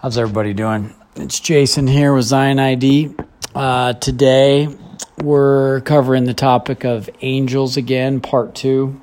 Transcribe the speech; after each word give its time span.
How's 0.00 0.16
everybody 0.16 0.54
doing? 0.54 0.94
It's 1.16 1.40
Jason 1.40 1.88
here 1.88 2.14
with 2.14 2.24
Zion 2.26 2.60
ID. 2.60 3.16
Uh, 3.52 3.94
today 3.94 4.68
we're 5.20 5.80
covering 5.80 6.22
the 6.22 6.34
topic 6.34 6.84
of 6.84 7.10
angels 7.20 7.76
again, 7.76 8.20
part 8.20 8.54
two. 8.54 9.00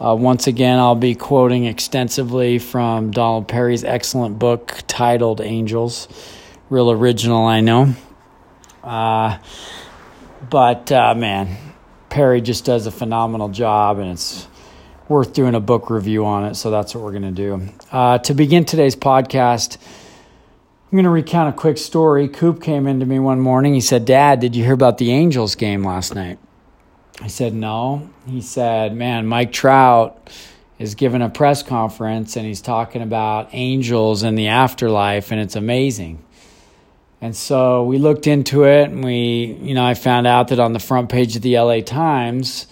Uh, 0.00 0.16
once 0.18 0.48
again, 0.48 0.80
I'll 0.80 0.96
be 0.96 1.14
quoting 1.14 1.66
extensively 1.66 2.58
from 2.58 3.12
Donald 3.12 3.46
Parry's 3.46 3.84
excellent 3.84 4.40
book 4.40 4.80
titled 4.88 5.40
Angels. 5.40 6.08
Real 6.70 6.90
original, 6.90 7.46
I 7.46 7.60
know. 7.60 7.94
Uh, 8.82 9.38
but 10.50 10.90
uh, 10.90 11.14
man, 11.14 11.56
Perry 12.08 12.40
just 12.40 12.64
does 12.64 12.88
a 12.88 12.90
phenomenal 12.90 13.50
job, 13.50 14.00
and 14.00 14.10
it's 14.10 14.48
worth 15.08 15.32
doing 15.34 15.54
a 15.54 15.60
book 15.60 15.88
review 15.88 16.26
on 16.26 16.46
it. 16.46 16.56
So 16.56 16.72
that's 16.72 16.96
what 16.96 17.04
we're 17.04 17.12
going 17.12 17.22
to 17.22 17.30
do. 17.30 17.68
Uh, 17.92 18.18
to 18.18 18.34
begin 18.34 18.64
today's 18.64 18.96
podcast, 18.96 19.78
I'm 20.86 20.96
going 20.96 21.04
to 21.04 21.10
recount 21.10 21.52
a 21.52 21.58
quick 21.58 21.78
story. 21.78 22.28
Coop 22.28 22.62
came 22.62 22.86
into 22.86 23.06
me 23.06 23.18
one 23.18 23.40
morning. 23.40 23.74
He 23.74 23.80
said, 23.80 24.04
Dad, 24.04 24.38
did 24.38 24.54
you 24.54 24.62
hear 24.62 24.72
about 24.72 24.98
the 24.98 25.10
Angels 25.10 25.56
game 25.56 25.82
last 25.82 26.14
night? 26.14 26.38
I 27.20 27.26
said, 27.26 27.54
No. 27.54 28.08
He 28.28 28.40
said, 28.40 28.94
Man, 28.94 29.26
Mike 29.26 29.50
Trout 29.50 30.30
is 30.78 30.94
giving 30.94 31.22
a 31.22 31.28
press 31.28 31.64
conference 31.64 32.36
and 32.36 32.46
he's 32.46 32.60
talking 32.60 33.02
about 33.02 33.48
angels 33.52 34.22
and 34.22 34.38
the 34.38 34.48
afterlife, 34.48 35.32
and 35.32 35.40
it's 35.40 35.56
amazing. 35.56 36.22
And 37.20 37.34
so 37.34 37.82
we 37.82 37.98
looked 37.98 38.28
into 38.28 38.64
it, 38.64 38.90
and 38.90 39.02
we, 39.02 39.58
you 39.60 39.74
know, 39.74 39.84
I 39.84 39.94
found 39.94 40.28
out 40.28 40.48
that 40.48 40.60
on 40.60 40.72
the 40.72 40.78
front 40.78 41.08
page 41.08 41.34
of 41.34 41.42
the 41.42 41.58
LA 41.58 41.80
Times, 41.80 42.66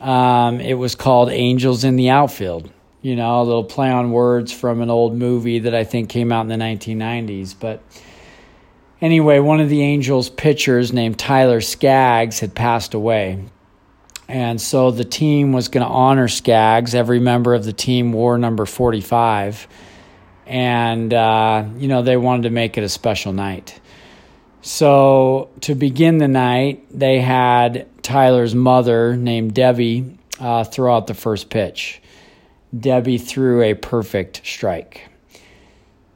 um, 0.00 0.60
it 0.60 0.74
was 0.74 0.96
called 0.96 1.30
Angels 1.30 1.84
in 1.84 1.96
the 1.96 2.10
Outfield 2.10 2.70
you 3.02 3.16
know, 3.16 3.40
a 3.40 3.44
little 3.44 3.64
play 3.64 3.90
on 3.90 4.10
words 4.10 4.52
from 4.52 4.80
an 4.82 4.90
old 4.90 5.14
movie 5.14 5.60
that 5.60 5.74
I 5.74 5.84
think 5.84 6.08
came 6.08 6.32
out 6.32 6.42
in 6.42 6.48
the 6.48 6.56
1990s. 6.56 7.54
But 7.58 7.82
anyway, 9.00 9.38
one 9.38 9.60
of 9.60 9.68
the 9.68 9.82
Angels 9.82 10.28
pitchers 10.30 10.92
named 10.92 11.18
Tyler 11.18 11.60
Skaggs 11.60 12.40
had 12.40 12.54
passed 12.54 12.94
away. 12.94 13.44
And 14.28 14.60
so 14.60 14.90
the 14.90 15.04
team 15.04 15.52
was 15.52 15.68
going 15.68 15.86
to 15.86 15.90
honor 15.90 16.28
Skaggs. 16.28 16.94
Every 16.94 17.18
member 17.18 17.54
of 17.54 17.64
the 17.64 17.72
team 17.72 18.12
wore 18.12 18.36
number 18.36 18.66
45. 18.66 19.66
And, 20.46 21.14
uh, 21.14 21.64
you 21.76 21.88
know, 21.88 22.02
they 22.02 22.16
wanted 22.16 22.42
to 22.42 22.50
make 22.50 22.76
it 22.76 22.84
a 22.84 22.88
special 22.88 23.32
night. 23.32 23.80
So 24.60 25.50
to 25.62 25.74
begin 25.74 26.18
the 26.18 26.28
night, 26.28 26.86
they 26.90 27.20
had 27.20 27.86
Tyler's 28.02 28.54
mother, 28.54 29.16
named 29.16 29.54
Debbie, 29.54 30.18
uh, 30.40 30.64
throw 30.64 30.94
out 30.94 31.06
the 31.06 31.14
first 31.14 31.48
pitch. 31.48 32.02
Debbie 32.76 33.18
threw 33.18 33.62
a 33.62 33.74
perfect 33.74 34.42
strike. 34.44 35.08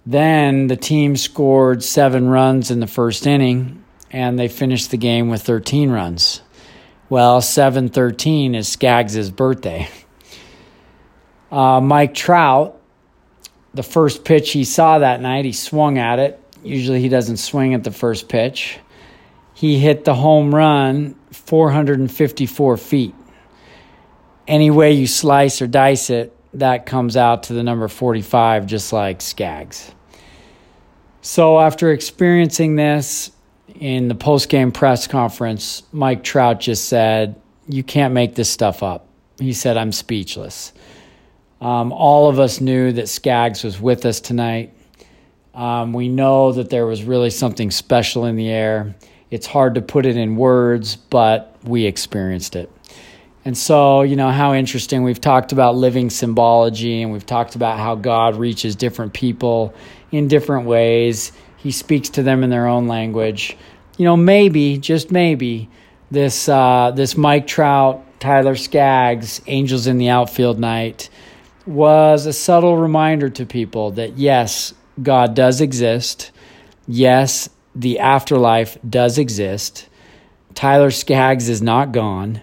Then 0.05 0.67
the 0.67 0.77
team 0.77 1.17
scored 1.17 1.83
seven 1.83 2.29
runs 2.29 2.71
in 2.71 2.81
the 2.81 2.87
first 2.87 3.27
inning, 3.27 3.85
and 4.11 4.39
they 4.39 4.49
finished 4.49 4.91
the 4.91 4.97
game 4.97 5.29
with 5.29 5.43
13 5.43 5.91
runs. 5.91 6.43
Well, 7.09 7.41
713 7.41 8.55
is 8.55 8.69
Skaggs' 8.69 9.31
birthday. 9.31 9.89
Uh, 11.51 11.81
Mike 11.81 12.15
Trout, 12.15 12.81
the 13.75 13.83
first 13.83 14.25
pitch 14.25 14.53
he 14.53 14.65
saw 14.65 14.99
that 14.99 15.21
night, 15.21 15.45
he 15.45 15.53
swung 15.53 15.99
at 15.99 16.19
it. 16.19 16.41
Usually 16.63 17.01
he 17.01 17.09
doesn't 17.09 17.37
swing 17.37 17.75
at 17.75 17.85
the 17.85 17.91
first 17.91 18.29
pitch. 18.29 18.79
He 19.55 19.79
hit 19.79 20.05
the 20.05 20.15
home 20.15 20.55
run 20.55 21.15
454 21.31 22.77
feet. 22.77 23.15
Any 24.49 24.71
way 24.71 24.93
you 24.93 25.07
slice 25.07 25.61
or 25.63 25.67
dice 25.67 26.11
it, 26.11 26.35
that 26.55 26.87
comes 26.87 27.17
out 27.17 27.45
to 27.45 27.53
the 27.53 27.63
number 27.63 27.89
45, 27.89 28.67
just 28.67 28.93
like 28.93 29.21
Skaggs. 29.21 29.93
So, 31.21 31.61
after 31.61 31.93
experiencing 31.93 32.77
this 32.77 33.31
in 33.77 34.09
the 34.09 34.15
post 34.15 34.49
game 34.49 34.73
press 34.73 35.07
conference, 35.07 35.85
Mike 35.93 36.25
Trout 36.25 36.61
just 36.61 36.89
said, 36.89 37.41
You 37.69 37.83
can't 37.83 38.13
make 38.13 38.35
this 38.35 38.51
stuff 38.51 38.83
up. 38.83 39.07
He 39.39 39.53
said, 39.53 39.77
I'm 39.77 39.93
speechless. 39.93 40.73
Um, 41.61 41.93
all 41.93 42.29
of 42.29 42.41
us 42.41 42.61
knew 42.61 42.93
that 42.93 43.09
Skaggs 43.09 43.63
was 43.63 43.81
with 43.81 44.05
us 44.05 44.21
tonight. 44.21 44.75
Um, 45.55 45.93
we 45.93 46.09
know 46.09 46.53
that 46.53 46.71
there 46.71 46.87
was 46.87 47.05
really 47.05 47.31
something 47.31 47.71
special 47.71 48.25
in 48.25 48.37
the 48.37 48.49
air. 48.49 48.95
It's 49.31 49.47
hard 49.47 49.77
to 49.77 49.83
put 49.83 50.05
it 50.05 50.17
in 50.17 50.37
words, 50.37 50.97
but 50.97 51.57
we 51.63 51.87
experienced 51.87 52.57
it. 52.57 52.71
And 53.45 53.59
so, 53.59 54.03
you 54.03 54.15
know, 54.15 54.31
how 54.31 54.55
interesting. 54.55 55.03
We've 55.03 55.21
talked 55.21 55.53
about 55.53 55.75
living 55.75 56.11
symbology 56.11 57.03
and 57.03 57.13
we've 57.13 57.27
talked 57.27 57.57
about 57.57 57.79
how 57.79 57.97
God 57.97 58.37
reaches 58.37 58.77
different 58.77 59.13
people 59.13 59.75
in 60.13 60.29
different 60.29 60.67
ways. 60.67 61.33
He 61.57 61.73
speaks 61.73 62.09
to 62.11 62.23
them 62.23 62.45
in 62.45 62.51
their 62.51 62.67
own 62.67 62.87
language. 62.87 63.57
You 63.99 64.05
know, 64.05 64.17
maybe, 64.17 64.79
just 64.79 65.11
maybe, 65.11 65.69
this, 66.11 66.49
uh, 66.49 66.93
this 66.95 67.17
Mike 67.17 67.47
Trout, 67.47 68.05
Tyler 68.21 68.55
Skaggs, 68.55 69.41
Angels 69.47 69.87
in 69.87 69.99
the 69.99 70.09
Outfield 70.09 70.59
night 70.61 71.11
was 71.67 72.27
a 72.27 72.33
subtle 72.33 72.77
reminder 72.77 73.29
to 73.31 73.47
people 73.47 73.93
that 73.93 74.17
yes, 74.19 74.75
God 75.03 75.35
does 75.35 75.61
exist. 75.61 76.31
Yes, 76.87 77.49
the 77.75 77.99
afterlife 77.99 78.79
does 78.89 79.19
exist. 79.19 79.89
Tyler 80.55 80.91
Skaggs 80.91 81.49
is 81.49 81.63
not 81.63 81.93
gone 81.93 82.43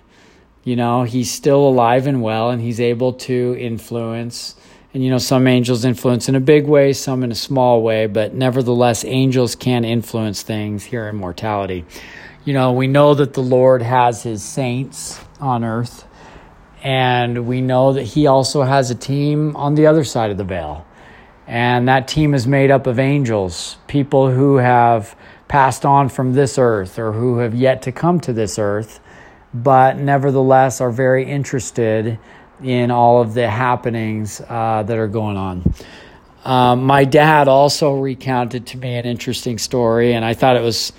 you 0.69 0.75
know, 0.75 1.01
he's 1.01 1.31
still 1.31 1.67
alive 1.67 2.05
and 2.05 2.21
well, 2.21 2.51
and 2.51 2.61
he's 2.61 2.79
able 2.79 3.13
to 3.13 3.57
influence. 3.59 4.53
And, 4.93 5.03
you 5.03 5.09
know, 5.09 5.17
some 5.17 5.47
angels 5.47 5.83
influence 5.83 6.29
in 6.29 6.35
a 6.35 6.39
big 6.39 6.67
way, 6.67 6.93
some 6.93 7.23
in 7.23 7.31
a 7.31 7.35
small 7.35 7.81
way, 7.81 8.05
but 8.05 8.35
nevertheless, 8.35 9.03
angels 9.03 9.55
can 9.55 9.83
influence 9.83 10.43
things 10.43 10.83
here 10.83 11.09
in 11.09 11.15
mortality. 11.15 11.85
You 12.45 12.53
know, 12.53 12.73
we 12.73 12.85
know 12.85 13.15
that 13.15 13.33
the 13.33 13.41
Lord 13.41 13.81
has 13.81 14.21
his 14.21 14.43
saints 14.43 15.19
on 15.39 15.63
earth, 15.63 16.05
and 16.83 17.47
we 17.47 17.61
know 17.61 17.93
that 17.93 18.03
he 18.03 18.27
also 18.27 18.61
has 18.61 18.91
a 18.91 18.95
team 18.95 19.55
on 19.55 19.73
the 19.73 19.87
other 19.87 20.03
side 20.03 20.29
of 20.29 20.37
the 20.37 20.43
veil. 20.43 20.85
And 21.47 21.87
that 21.87 22.07
team 22.07 22.35
is 22.35 22.45
made 22.45 22.69
up 22.69 22.85
of 22.85 22.99
angels, 22.99 23.77
people 23.87 24.29
who 24.29 24.57
have 24.57 25.15
passed 25.47 25.83
on 25.83 26.09
from 26.09 26.33
this 26.33 26.59
earth 26.59 26.99
or 26.99 27.13
who 27.13 27.39
have 27.39 27.55
yet 27.55 27.81
to 27.81 27.91
come 27.91 28.19
to 28.19 28.33
this 28.33 28.59
earth 28.59 28.99
but 29.53 29.97
nevertheless 29.97 30.81
are 30.81 30.91
very 30.91 31.25
interested 31.25 32.19
in 32.63 32.91
all 32.91 33.21
of 33.21 33.33
the 33.33 33.49
happenings 33.49 34.41
uh, 34.47 34.83
that 34.83 34.97
are 34.97 35.07
going 35.07 35.37
on. 35.37 35.73
Um, 36.43 36.83
my 36.83 37.05
dad 37.05 37.47
also 37.47 37.95
recounted 37.95 38.67
to 38.67 38.77
me 38.77 38.95
an 38.95 39.05
interesting 39.05 39.57
story, 39.57 40.13
and 40.13 40.23
I 40.23 40.33
thought 40.33 40.55
it 40.55 40.63
was, 40.63 40.93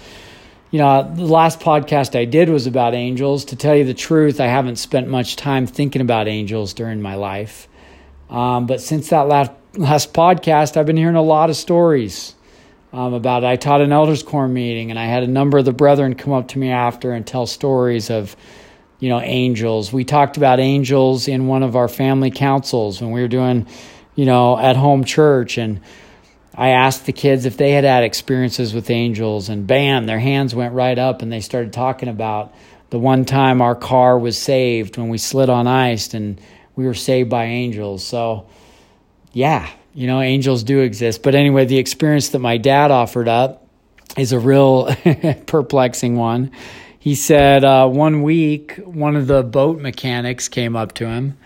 you 0.70 0.78
know, 0.78 1.10
the 1.14 1.24
last 1.24 1.60
podcast 1.60 2.18
I 2.18 2.24
did 2.24 2.48
was 2.48 2.66
about 2.66 2.94
angels. 2.94 3.44
To 3.46 3.56
tell 3.56 3.74
you 3.74 3.84
the 3.84 3.94
truth, 3.94 4.40
I 4.40 4.46
haven't 4.46 4.76
spent 4.76 5.08
much 5.08 5.36
time 5.36 5.66
thinking 5.66 6.02
about 6.02 6.28
angels 6.28 6.74
during 6.74 7.00
my 7.00 7.14
life. 7.14 7.68
Um, 8.28 8.66
but 8.66 8.80
since 8.80 9.08
that 9.10 9.28
last, 9.28 9.50
last 9.74 10.12
podcast, 10.12 10.76
I've 10.76 10.86
been 10.86 10.96
hearing 10.96 11.16
a 11.16 11.22
lot 11.22 11.50
of 11.50 11.56
stories 11.56 12.34
um, 12.92 13.14
about 13.14 13.44
it. 13.44 13.46
I 13.46 13.56
taught 13.56 13.80
an 13.80 13.92
elders 13.92 14.22
quorum 14.22 14.52
meeting, 14.52 14.90
and 14.90 14.98
I 14.98 15.04
had 15.04 15.22
a 15.22 15.28
number 15.28 15.58
of 15.58 15.64
the 15.64 15.72
brethren 15.72 16.14
come 16.14 16.32
up 16.32 16.48
to 16.48 16.58
me 16.58 16.70
after 16.70 17.12
and 17.12 17.26
tell 17.26 17.46
stories 17.46 18.10
of, 18.10 18.36
you 18.98 19.08
know, 19.08 19.20
angels. 19.20 19.92
We 19.92 20.04
talked 20.04 20.36
about 20.36 20.60
angels 20.60 21.28
in 21.28 21.46
one 21.46 21.62
of 21.62 21.76
our 21.76 21.88
family 21.88 22.30
councils 22.30 23.00
when 23.00 23.12
we 23.12 23.20
were 23.20 23.28
doing, 23.28 23.66
you 24.14 24.24
know, 24.24 24.58
at 24.58 24.76
home 24.76 25.04
church, 25.04 25.58
and 25.58 25.80
I 26.54 26.70
asked 26.70 27.06
the 27.06 27.12
kids 27.12 27.46
if 27.46 27.56
they 27.56 27.72
had 27.72 27.84
had 27.84 28.02
experiences 28.02 28.74
with 28.74 28.90
angels, 28.90 29.48
and 29.48 29.66
bam, 29.66 30.06
their 30.06 30.18
hands 30.18 30.54
went 30.54 30.74
right 30.74 30.98
up, 30.98 31.22
and 31.22 31.30
they 31.30 31.40
started 31.40 31.72
talking 31.72 32.08
about 32.08 32.52
the 32.90 32.98
one 32.98 33.24
time 33.24 33.62
our 33.62 33.76
car 33.76 34.18
was 34.18 34.36
saved 34.36 34.96
when 34.96 35.08
we 35.08 35.18
slid 35.18 35.48
on 35.48 35.68
ice, 35.68 36.12
and 36.12 36.40
we 36.74 36.86
were 36.86 36.94
saved 36.94 37.30
by 37.30 37.44
angels. 37.44 38.04
So, 38.04 38.48
yeah, 39.32 39.70
you 39.94 40.06
know, 40.06 40.20
angels 40.20 40.62
do 40.62 40.80
exist. 40.80 41.22
But 41.22 41.34
anyway, 41.34 41.64
the 41.64 41.78
experience 41.78 42.30
that 42.30 42.38
my 42.38 42.56
dad 42.56 42.91
offered 42.91 43.28
up 43.28 43.66
is 44.16 44.32
a 44.32 44.38
real 44.38 44.94
perplexing 45.47 46.16
one. 46.16 46.50
He 46.98 47.15
said 47.15 47.65
uh, 47.65 47.88
one 47.88 48.22
week, 48.22 48.76
one 48.84 49.16
of 49.16 49.26
the 49.26 49.42
boat 49.42 49.80
mechanics 49.80 50.48
came 50.48 50.76
up 50.76 50.92
to 50.94 51.06
him 51.06 51.38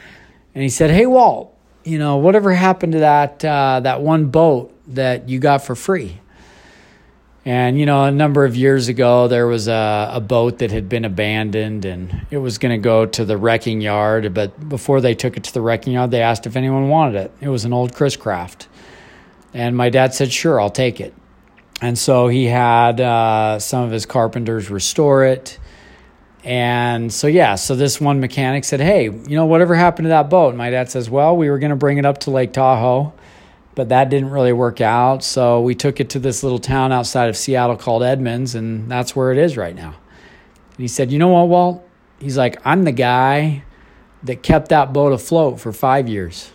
and 0.54 0.62
he 0.62 0.69
said, 0.69 0.90
Hey, 0.90 1.06
Walt, 1.06 1.56
you 1.84 1.98
know, 1.98 2.16
whatever 2.16 2.52
happened 2.52 2.94
to 2.94 3.00
that, 3.00 3.44
uh, 3.44 3.80
that 3.80 4.00
one 4.00 4.26
boat 4.26 4.72
that 4.88 5.28
you 5.28 5.38
got 5.38 5.64
for 5.64 5.74
free? 5.74 6.20
And, 7.46 7.79
you 7.79 7.85
know, 7.85 8.05
a 8.05 8.11
number 8.11 8.46
of 8.46 8.56
years 8.56 8.88
ago, 8.88 9.29
there 9.29 9.46
was 9.46 9.69
a, 9.69 10.11
a 10.14 10.20
boat 10.20 10.58
that 10.58 10.70
had 10.70 10.88
been 10.88 11.05
abandoned 11.05 11.85
and 11.85 12.26
it 12.31 12.38
was 12.38 12.56
going 12.56 12.73
to 12.73 12.82
go 12.82 13.05
to 13.05 13.25
the 13.25 13.37
wrecking 13.37 13.82
yard. 13.82 14.32
But 14.32 14.69
before 14.69 15.02
they 15.02 15.14
took 15.14 15.37
it 15.37 15.44
to 15.44 15.52
the 15.52 15.61
wrecking 15.61 15.93
yard, 15.93 16.11
they 16.11 16.23
asked 16.23 16.46
if 16.46 16.56
anyone 16.56 16.88
wanted 16.88 17.17
it. 17.17 17.32
It 17.43 17.49
was 17.49 17.67
an 17.67 17.75
old 17.75 17.94
Chris 17.94 18.17
Craft. 18.17 18.69
And 19.52 19.76
my 19.76 19.91
dad 19.91 20.14
said, 20.14 20.32
sure, 20.32 20.58
I'll 20.58 20.70
take 20.70 21.00
it. 21.00 21.12
And 21.82 21.99
so 21.99 22.29
he 22.29 22.46
had 22.46 23.00
uh, 23.00 23.58
some 23.58 23.85
of 23.85 23.91
his 23.91 24.06
carpenters 24.06 24.70
restore 24.70 25.25
it. 25.25 25.58
And 26.44 27.12
so, 27.12 27.26
yeah, 27.26 27.56
so 27.56 27.76
this 27.76 28.00
one 28.00 28.20
mechanic 28.20 28.64
said, 28.64 28.81
hey, 28.81 29.05
you 29.05 29.37
know, 29.37 29.46
whatever 29.46 29.75
happened 29.75 30.06
to 30.06 30.11
that 30.11 30.31
boat? 30.31 30.50
And 30.50 30.58
my 30.58 30.70
dad 30.70 30.91
says, 30.91 31.11
well, 31.11 31.37
we 31.37 31.50
were 31.50 31.58
going 31.58 31.70
to 31.70 31.76
bring 31.76 31.99
it 31.99 32.06
up 32.06 32.19
to 32.20 32.31
Lake 32.31 32.55
Tahoe 32.55 33.12
but 33.74 33.88
that 33.88 34.08
didn't 34.08 34.30
really 34.30 34.52
work 34.52 34.80
out. 34.80 35.24
So 35.24 35.60
we 35.60 35.74
took 35.74 36.00
it 36.00 36.10
to 36.10 36.18
this 36.18 36.42
little 36.42 36.58
town 36.58 36.92
outside 36.92 37.28
of 37.28 37.36
Seattle 37.36 37.76
called 37.76 38.02
Edmonds, 38.02 38.54
and 38.54 38.90
that's 38.90 39.14
where 39.16 39.32
it 39.32 39.38
is 39.38 39.56
right 39.56 39.74
now. 39.74 39.94
And 40.76 40.78
he 40.78 40.88
said, 40.88 41.12
You 41.12 41.18
know 41.18 41.28
what, 41.28 41.48
Walt? 41.48 41.88
He's 42.20 42.36
like, 42.36 42.64
I'm 42.64 42.84
the 42.84 42.92
guy 42.92 43.64
that 44.22 44.42
kept 44.42 44.68
that 44.68 44.92
boat 44.92 45.12
afloat 45.12 45.60
for 45.60 45.72
five 45.72 46.08
years. 46.08 46.50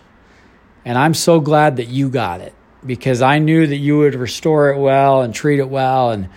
And 0.84 0.98
I'm 0.98 1.14
so 1.14 1.40
glad 1.40 1.76
that 1.76 1.88
you 1.88 2.08
got 2.08 2.40
it 2.40 2.54
because 2.84 3.22
I 3.22 3.38
knew 3.38 3.66
that 3.66 3.76
you 3.76 3.98
would 3.98 4.14
restore 4.14 4.70
it 4.70 4.78
well 4.78 5.22
and 5.22 5.34
treat 5.34 5.60
it 5.60 5.68
well. 5.68 6.10
And 6.10 6.28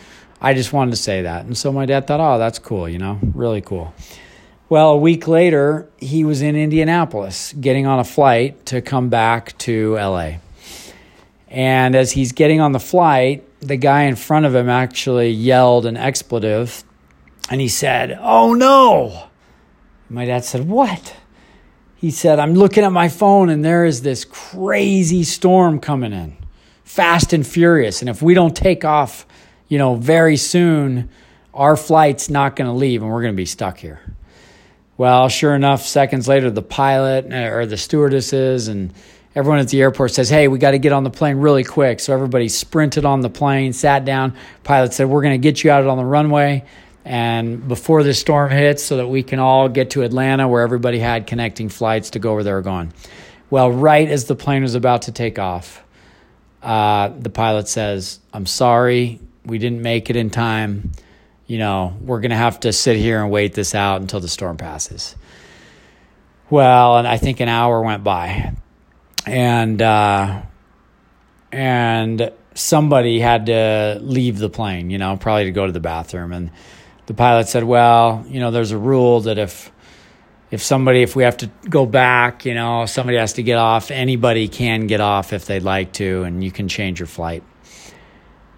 I 0.41 0.53
just 0.53 0.73
wanted 0.73 0.91
to 0.91 0.97
say 0.97 1.23
that. 1.23 1.45
And 1.45 1.57
so 1.57 1.71
my 1.71 1.85
dad 1.85 2.05
thought, 2.05 2.19
oh, 2.19 2.37
that's 2.37 2.59
cool, 2.59 2.87
you 2.87 2.99
know, 2.99 3.19
really 3.33 3.61
cool. 3.61 3.93
Well, 4.69 4.91
a 4.91 4.97
week 4.97 5.27
later, 5.27 5.89
he 5.97 6.23
was 6.23 6.41
in 6.41 6.55
Indianapolis 6.55 7.53
getting 7.53 7.85
on 7.85 7.99
a 7.99 8.03
flight 8.03 8.65
to 8.67 8.81
come 8.81 9.09
back 9.09 9.57
to 9.59 9.95
LA. 9.95 10.33
And 11.53 11.95
as 11.95 12.11
he's 12.11 12.31
getting 12.31 12.59
on 12.59 12.71
the 12.71 12.79
flight, 12.79 13.47
the 13.59 13.77
guy 13.77 14.03
in 14.03 14.15
front 14.15 14.47
of 14.47 14.55
him 14.55 14.69
actually 14.69 15.29
yelled 15.29 15.85
an 15.85 15.95
expletive 15.95 16.83
and 17.47 17.61
he 17.61 17.67
said, 17.67 18.17
Oh 18.19 18.55
no. 18.55 19.27
My 20.09 20.25
dad 20.25 20.43
said, 20.43 20.67
What? 20.67 21.15
He 21.95 22.09
said, 22.09 22.39
I'm 22.39 22.55
looking 22.55 22.83
at 22.83 22.91
my 22.91 23.07
phone 23.07 23.49
and 23.49 23.63
there 23.63 23.85
is 23.85 24.01
this 24.01 24.25
crazy 24.25 25.23
storm 25.23 25.79
coming 25.79 26.11
in, 26.11 26.35
fast 26.83 27.33
and 27.33 27.45
furious. 27.45 28.01
And 28.01 28.09
if 28.09 28.21
we 28.23 28.33
don't 28.33 28.55
take 28.55 28.83
off, 28.83 29.27
you 29.67 29.77
know, 29.77 29.93
very 29.93 30.37
soon, 30.37 31.07
our 31.53 31.77
flight's 31.77 32.31
not 32.31 32.55
going 32.55 32.67
to 32.67 32.75
leave 32.75 33.03
and 33.03 33.11
we're 33.11 33.21
going 33.21 33.33
to 33.33 33.37
be 33.37 33.45
stuck 33.45 33.77
here. 33.77 34.01
Well, 34.97 35.29
sure 35.29 35.53
enough, 35.53 35.83
seconds 35.83 36.27
later, 36.27 36.49
the 36.49 36.63
pilot 36.63 37.31
uh, 37.31 37.53
or 37.53 37.67
the 37.67 37.77
stewardesses 37.77 38.67
and 38.67 38.91
everyone 39.35 39.59
at 39.59 39.69
the 39.69 39.81
airport 39.81 40.11
says, 40.11 40.29
Hey, 40.29 40.47
we 40.47 40.59
got 40.59 40.71
to 40.71 40.79
get 40.79 40.93
on 40.93 41.03
the 41.03 41.09
plane 41.09 41.37
really 41.37 41.63
quick. 41.63 41.99
So 41.99 42.13
everybody 42.13 42.49
sprinted 42.49 43.05
on 43.05 43.21
the 43.21 43.29
plane, 43.29 43.73
sat 43.73 44.05
down. 44.05 44.35
Pilot 44.63 44.93
said, 44.93 45.09
We're 45.09 45.21
going 45.21 45.39
to 45.39 45.43
get 45.43 45.63
you 45.63 45.71
out 45.71 45.85
on 45.85 45.97
the 45.97 46.05
runway 46.05 46.65
and 47.05 47.67
before 47.67 48.03
the 48.03 48.13
storm 48.13 48.49
hits 48.49 48.83
so 48.83 48.97
that 48.97 49.07
we 49.07 49.23
can 49.23 49.39
all 49.39 49.67
get 49.67 49.91
to 49.91 50.03
Atlanta 50.03 50.47
where 50.47 50.61
everybody 50.61 50.99
had 50.99 51.27
connecting 51.27 51.69
flights 51.69 52.11
to 52.11 52.19
go 52.19 52.33
where 52.33 52.43
they 52.43 52.53
were 52.53 52.61
going. 52.61 52.93
Well, 53.49 53.71
right 53.71 54.07
as 54.07 54.25
the 54.25 54.35
plane 54.35 54.63
was 54.63 54.75
about 54.75 55.03
to 55.03 55.11
take 55.11 55.37
off, 55.37 55.83
uh, 56.61 57.09
the 57.09 57.29
pilot 57.29 57.67
says, 57.67 58.19
I'm 58.31 58.45
sorry, 58.45 59.19
we 59.45 59.57
didn't 59.57 59.81
make 59.81 60.09
it 60.09 60.15
in 60.15 60.29
time. 60.29 60.93
You 61.45 61.57
know, 61.57 61.97
we're 62.01 62.21
going 62.21 62.31
to 62.31 62.37
have 62.37 62.61
to 62.61 62.71
sit 62.71 62.95
here 62.95 63.21
and 63.21 63.29
wait 63.29 63.53
this 63.53 63.75
out 63.75 63.99
until 63.99 64.21
the 64.21 64.29
storm 64.29 64.55
passes. 64.55 65.15
Well, 66.49 66.97
and 66.97 67.07
I 67.07 67.17
think 67.17 67.41
an 67.41 67.49
hour 67.49 67.81
went 67.81 68.03
by. 68.03 68.53
And, 69.25 69.81
uh, 69.81 70.41
and 71.51 72.31
somebody 72.55 73.19
had 73.19 73.47
to 73.47 73.99
leave 74.01 74.37
the 74.37 74.49
plane, 74.49 74.89
you 74.89 74.97
know, 74.97 75.17
probably 75.17 75.45
to 75.45 75.51
go 75.51 75.65
to 75.65 75.71
the 75.71 75.79
bathroom. 75.79 76.31
And 76.33 76.51
the 77.05 77.13
pilot 77.13 77.47
said, 77.47 77.63
"Well, 77.63 78.25
you 78.27 78.39
know, 78.39 78.51
there's 78.51 78.71
a 78.71 78.77
rule 78.77 79.21
that 79.21 79.37
if 79.37 79.71
if 80.51 80.61
somebody 80.61 81.01
if 81.01 81.15
we 81.15 81.23
have 81.23 81.37
to 81.37 81.49
go 81.69 81.85
back, 81.85 82.45
you 82.45 82.53
know, 82.53 82.85
somebody 82.85 83.17
has 83.17 83.33
to 83.33 83.43
get 83.43 83.57
off. 83.57 83.91
Anybody 83.91 84.47
can 84.47 84.87
get 84.87 85.01
off 85.01 85.33
if 85.33 85.45
they'd 85.45 85.63
like 85.63 85.93
to, 85.93 86.23
and 86.23 86.43
you 86.43 86.51
can 86.51 86.67
change 86.67 86.99
your 86.99 87.07
flight." 87.07 87.43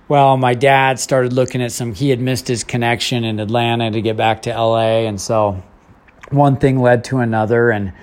Well, 0.08 0.38
my 0.38 0.54
dad 0.54 1.00
started 1.00 1.34
looking 1.34 1.64
at 1.64 1.72
some. 1.72 1.94
He 1.94 2.10
had 2.10 2.20
missed 2.20 2.48
his 2.48 2.64
connection 2.64 3.24
in 3.24 3.40
Atlanta 3.40 3.90
to 3.90 4.02
get 4.02 4.16
back 4.16 4.44
to 4.44 4.52
LA, 4.52 5.08
and 5.08 5.20
so 5.20 5.64
one 6.30 6.58
thing 6.58 6.80
led 6.80 7.04
to 7.06 7.18
another, 7.20 7.72
and 7.72 7.94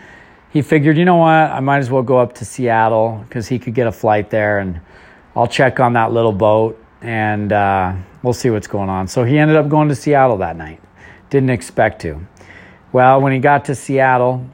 he 0.53 0.63
figured, 0.63 0.99
you 0.99 1.05
know 1.05 1.17
what, 1.17 1.31
I 1.31 1.61
might 1.61 1.79
as 1.79 1.91
well 1.91 2.03
go 2.03 2.19
up 2.19 2.35
to 2.35 2.45
Seattle 2.45 3.25
because 3.29 3.49
he 3.49 3.59
could 3.59 3.75
get 3.75 3.87
a 3.87 3.93
flight 3.93 4.31
there, 4.31 4.59
and 4.59 4.81
I'll 5.35 5.47
check 5.47 5.81
on 5.81 5.95
that 5.95 6.13
little 6.13 6.33
boat 6.33 6.79
and 7.01 7.53
uh, 7.53 7.95
we'll 8.23 8.33
see 8.33 8.51
what's 8.51 8.69
going 8.69 8.89
on. 8.89 9.09
So 9.09 9.25
he 9.25 9.39
ended 9.39 9.57
up 9.57 9.69
going 9.69 9.89
to 9.89 9.95
Seattle 9.97 10.37
that 10.39 10.57
night. 10.57 10.81
Didn't 11.31 11.51
expect 11.51 12.03
to. 12.03 12.27
Well, 12.93 13.21
when 13.21 13.33
he 13.33 13.39
got 13.39 13.65
to 13.65 13.75
Seattle, 13.75 14.47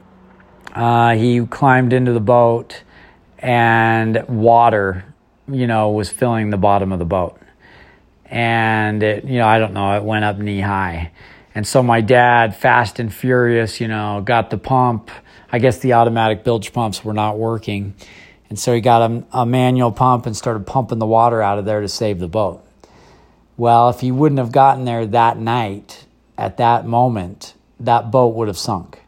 uh, 0.73 1.15
he 1.15 1.45
climbed 1.45 1.93
into 1.93 2.13
the 2.13 2.19
boat, 2.19 2.83
and 3.41 4.25
water, 4.27 5.05
you 5.47 5.67
know, 5.67 5.91
was 5.91 6.09
filling 6.09 6.49
the 6.49 6.57
bottom 6.57 6.91
of 6.91 6.99
the 6.99 7.05
boat. 7.05 7.39
And 8.25 9.01
it, 9.01 9.25
you 9.25 9.39
know, 9.39 9.47
I 9.47 9.59
don't 9.59 9.73
know, 9.73 9.95
it 9.97 10.03
went 10.03 10.25
up 10.25 10.37
knee 10.37 10.61
high. 10.61 11.11
And 11.55 11.65
so 11.67 11.81
my 11.81 12.01
dad, 12.01 12.55
fast 12.55 12.99
and 12.99 13.13
furious, 13.13 13.81
you 13.81 13.87
know, 13.87 14.21
got 14.23 14.49
the 14.49 14.57
pump. 14.57 15.09
I 15.51 15.59
guess 15.59 15.79
the 15.79 15.93
automatic 15.93 16.43
bilge 16.43 16.73
pumps 16.73 17.03
were 17.03 17.13
not 17.13 17.37
working. 17.37 17.95
And 18.49 18.57
so 18.57 18.73
he 18.73 18.81
got 18.81 19.09
a, 19.09 19.23
a 19.31 19.45
manual 19.45 19.91
pump 19.91 20.25
and 20.25 20.35
started 20.35 20.65
pumping 20.65 20.99
the 20.99 21.05
water 21.05 21.41
out 21.41 21.59
of 21.59 21.65
there 21.65 21.81
to 21.81 21.87
save 21.87 22.19
the 22.19 22.27
boat. 22.27 22.65
Well, 23.57 23.89
if 23.89 23.99
he 23.99 24.11
wouldn't 24.11 24.39
have 24.39 24.51
gotten 24.51 24.85
there 24.85 25.05
that 25.05 25.37
night, 25.37 26.05
at 26.37 26.57
that 26.57 26.85
moment, 26.85 27.53
that 27.81 28.11
boat 28.11 28.33
would 28.35 28.47
have 28.47 28.57
sunk. 28.57 28.99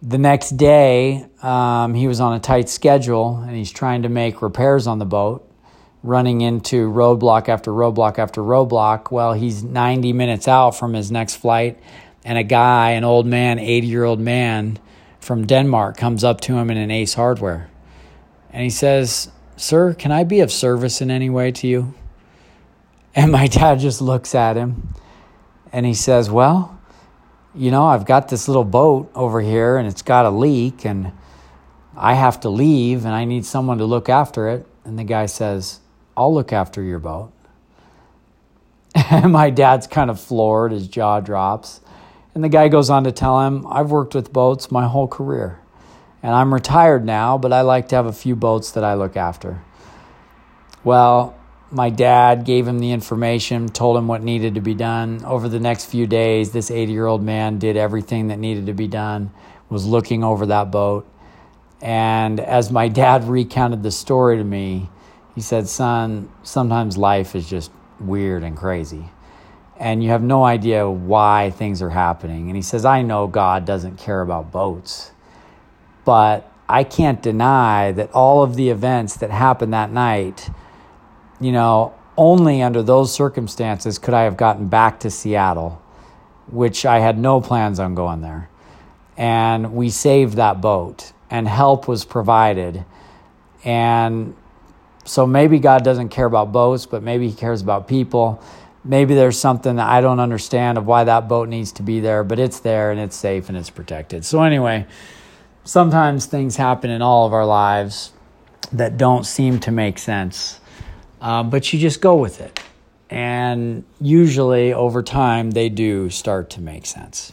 The 0.00 0.18
next 0.18 0.50
day, 0.50 1.26
um, 1.42 1.94
he 1.94 2.06
was 2.06 2.20
on 2.20 2.34
a 2.34 2.40
tight 2.40 2.68
schedule 2.68 3.38
and 3.38 3.56
he's 3.56 3.72
trying 3.72 4.02
to 4.02 4.08
make 4.08 4.42
repairs 4.42 4.86
on 4.86 4.98
the 4.98 5.04
boat, 5.04 5.48
running 6.02 6.40
into 6.40 6.90
roadblock 6.90 7.48
after 7.48 7.72
roadblock 7.72 8.18
after 8.18 8.40
roadblock. 8.40 9.10
Well, 9.10 9.32
he's 9.32 9.62
90 9.64 10.12
minutes 10.12 10.46
out 10.46 10.72
from 10.72 10.92
his 10.92 11.10
next 11.10 11.36
flight, 11.36 11.80
and 12.24 12.38
a 12.38 12.44
guy, 12.44 12.90
an 12.92 13.04
old 13.04 13.26
man, 13.26 13.58
80 13.58 13.86
year 13.86 14.04
old 14.04 14.20
man 14.20 14.78
from 15.22 15.46
Denmark, 15.46 15.96
comes 15.96 16.24
up 16.24 16.40
to 16.42 16.56
him 16.56 16.70
in 16.70 16.76
an 16.76 16.90
Ace 16.90 17.14
Hardware 17.14 17.70
and 18.52 18.62
he 18.62 18.70
says, 18.70 19.30
Sir, 19.56 19.94
can 19.94 20.10
I 20.10 20.24
be 20.24 20.40
of 20.40 20.50
service 20.50 21.00
in 21.00 21.10
any 21.10 21.30
way 21.30 21.52
to 21.52 21.66
you? 21.66 21.94
And 23.14 23.30
my 23.30 23.46
dad 23.60 23.78
just 23.78 24.02
looks 24.02 24.34
at 24.34 24.56
him 24.56 24.94
and 25.72 25.86
he 25.86 25.94
says, 25.94 26.28
Well, 26.28 26.78
you 27.54 27.70
know, 27.70 27.84
I've 27.86 28.04
got 28.04 28.28
this 28.28 28.48
little 28.48 28.64
boat 28.64 29.10
over 29.14 29.40
here 29.40 29.76
and 29.76 29.86
it's 29.86 30.02
got 30.02 30.26
a 30.26 30.30
leak 30.30 30.84
and 30.84 31.12
I 31.96 32.14
have 32.14 32.40
to 32.40 32.48
leave 32.48 33.04
and 33.04 33.14
I 33.14 33.24
need 33.24 33.44
someone 33.44 33.78
to 33.78 33.84
look 33.84 34.08
after 34.08 34.48
it. 34.48 34.66
And 34.84 34.98
the 34.98 35.04
guy 35.04 35.26
says, 35.26 35.80
I'll 36.16 36.34
look 36.34 36.52
after 36.52 36.82
your 36.82 36.98
boat. 36.98 37.32
And 39.10 39.32
my 39.32 39.50
dad's 39.50 39.86
kind 39.86 40.08
of 40.10 40.18
floored, 40.18 40.72
his 40.72 40.88
jaw 40.88 41.20
drops. 41.20 41.81
And 42.34 42.42
the 42.42 42.48
guy 42.48 42.68
goes 42.68 42.88
on 42.88 43.04
to 43.04 43.12
tell 43.12 43.40
him, 43.46 43.66
I've 43.68 43.90
worked 43.90 44.14
with 44.14 44.32
boats 44.32 44.70
my 44.70 44.86
whole 44.86 45.08
career. 45.08 45.60
And 46.22 46.34
I'm 46.34 46.54
retired 46.54 47.04
now, 47.04 47.36
but 47.36 47.52
I 47.52 47.62
like 47.62 47.88
to 47.88 47.96
have 47.96 48.06
a 48.06 48.12
few 48.12 48.36
boats 48.36 48.70
that 48.72 48.84
I 48.84 48.94
look 48.94 49.16
after. 49.16 49.62
Well, 50.84 51.36
my 51.70 51.90
dad 51.90 52.44
gave 52.44 52.66
him 52.66 52.78
the 52.78 52.92
information, 52.92 53.68
told 53.68 53.96
him 53.96 54.06
what 54.06 54.22
needed 54.22 54.54
to 54.54 54.60
be 54.60 54.74
done. 54.74 55.24
Over 55.24 55.48
the 55.48 55.60
next 55.60 55.86
few 55.86 56.06
days, 56.06 56.52
this 56.52 56.70
80 56.70 56.92
year 56.92 57.06
old 57.06 57.22
man 57.22 57.58
did 57.58 57.76
everything 57.76 58.28
that 58.28 58.38
needed 58.38 58.66
to 58.66 58.72
be 58.72 58.88
done, 58.88 59.32
was 59.68 59.86
looking 59.86 60.22
over 60.22 60.46
that 60.46 60.70
boat. 60.70 61.06
And 61.80 62.40
as 62.40 62.70
my 62.70 62.88
dad 63.02 63.24
recounted 63.24 63.82
the 63.82 63.90
story 63.90 64.36
to 64.36 64.44
me, 64.44 64.90
he 65.34 65.40
said, 65.40 65.68
Son, 65.68 66.30
sometimes 66.42 66.96
life 66.96 67.34
is 67.34 67.48
just 67.48 67.70
weird 67.98 68.42
and 68.42 68.56
crazy. 68.56 69.10
And 69.82 70.00
you 70.00 70.10
have 70.10 70.22
no 70.22 70.44
idea 70.44 70.88
why 70.88 71.50
things 71.50 71.82
are 71.82 71.90
happening. 71.90 72.46
And 72.46 72.54
he 72.54 72.62
says, 72.62 72.84
I 72.84 73.02
know 73.02 73.26
God 73.26 73.64
doesn't 73.64 73.98
care 73.98 74.20
about 74.20 74.52
boats. 74.52 75.10
But 76.04 76.48
I 76.68 76.84
can't 76.84 77.20
deny 77.20 77.90
that 77.90 78.12
all 78.12 78.44
of 78.44 78.54
the 78.54 78.68
events 78.70 79.16
that 79.16 79.30
happened 79.30 79.72
that 79.72 79.90
night, 79.90 80.48
you 81.40 81.50
know, 81.50 81.94
only 82.16 82.62
under 82.62 82.80
those 82.80 83.12
circumstances 83.12 83.98
could 83.98 84.14
I 84.14 84.22
have 84.22 84.36
gotten 84.36 84.68
back 84.68 85.00
to 85.00 85.10
Seattle, 85.10 85.82
which 86.46 86.86
I 86.86 87.00
had 87.00 87.18
no 87.18 87.40
plans 87.40 87.80
on 87.80 87.96
going 87.96 88.20
there. 88.20 88.48
And 89.16 89.74
we 89.74 89.90
saved 89.90 90.34
that 90.34 90.60
boat, 90.60 91.12
and 91.28 91.48
help 91.48 91.88
was 91.88 92.04
provided. 92.04 92.84
And 93.64 94.36
so 95.04 95.26
maybe 95.26 95.58
God 95.58 95.82
doesn't 95.82 96.10
care 96.10 96.26
about 96.26 96.52
boats, 96.52 96.86
but 96.86 97.02
maybe 97.02 97.28
He 97.28 97.34
cares 97.34 97.62
about 97.62 97.88
people. 97.88 98.40
Maybe 98.84 99.14
there's 99.14 99.38
something 99.38 99.76
that 99.76 99.88
I 99.88 100.00
don't 100.00 100.18
understand 100.18 100.76
of 100.76 100.86
why 100.86 101.04
that 101.04 101.28
boat 101.28 101.48
needs 101.48 101.72
to 101.72 101.82
be 101.82 102.00
there, 102.00 102.24
but 102.24 102.38
it's 102.38 102.60
there 102.60 102.90
and 102.90 102.98
it's 102.98 103.16
safe 103.16 103.48
and 103.48 103.56
it's 103.56 103.70
protected. 103.70 104.24
So, 104.24 104.42
anyway, 104.42 104.86
sometimes 105.64 106.26
things 106.26 106.56
happen 106.56 106.90
in 106.90 107.00
all 107.00 107.26
of 107.26 107.32
our 107.32 107.46
lives 107.46 108.12
that 108.72 108.96
don't 108.96 109.24
seem 109.24 109.60
to 109.60 109.70
make 109.70 109.98
sense, 109.98 110.60
uh, 111.20 111.42
but 111.44 111.72
you 111.72 111.78
just 111.78 112.00
go 112.00 112.16
with 112.16 112.40
it. 112.40 112.60
And 113.08 113.84
usually 114.00 114.72
over 114.72 115.02
time, 115.02 115.50
they 115.50 115.68
do 115.68 116.10
start 116.10 116.50
to 116.50 116.60
make 116.60 116.86
sense. 116.86 117.30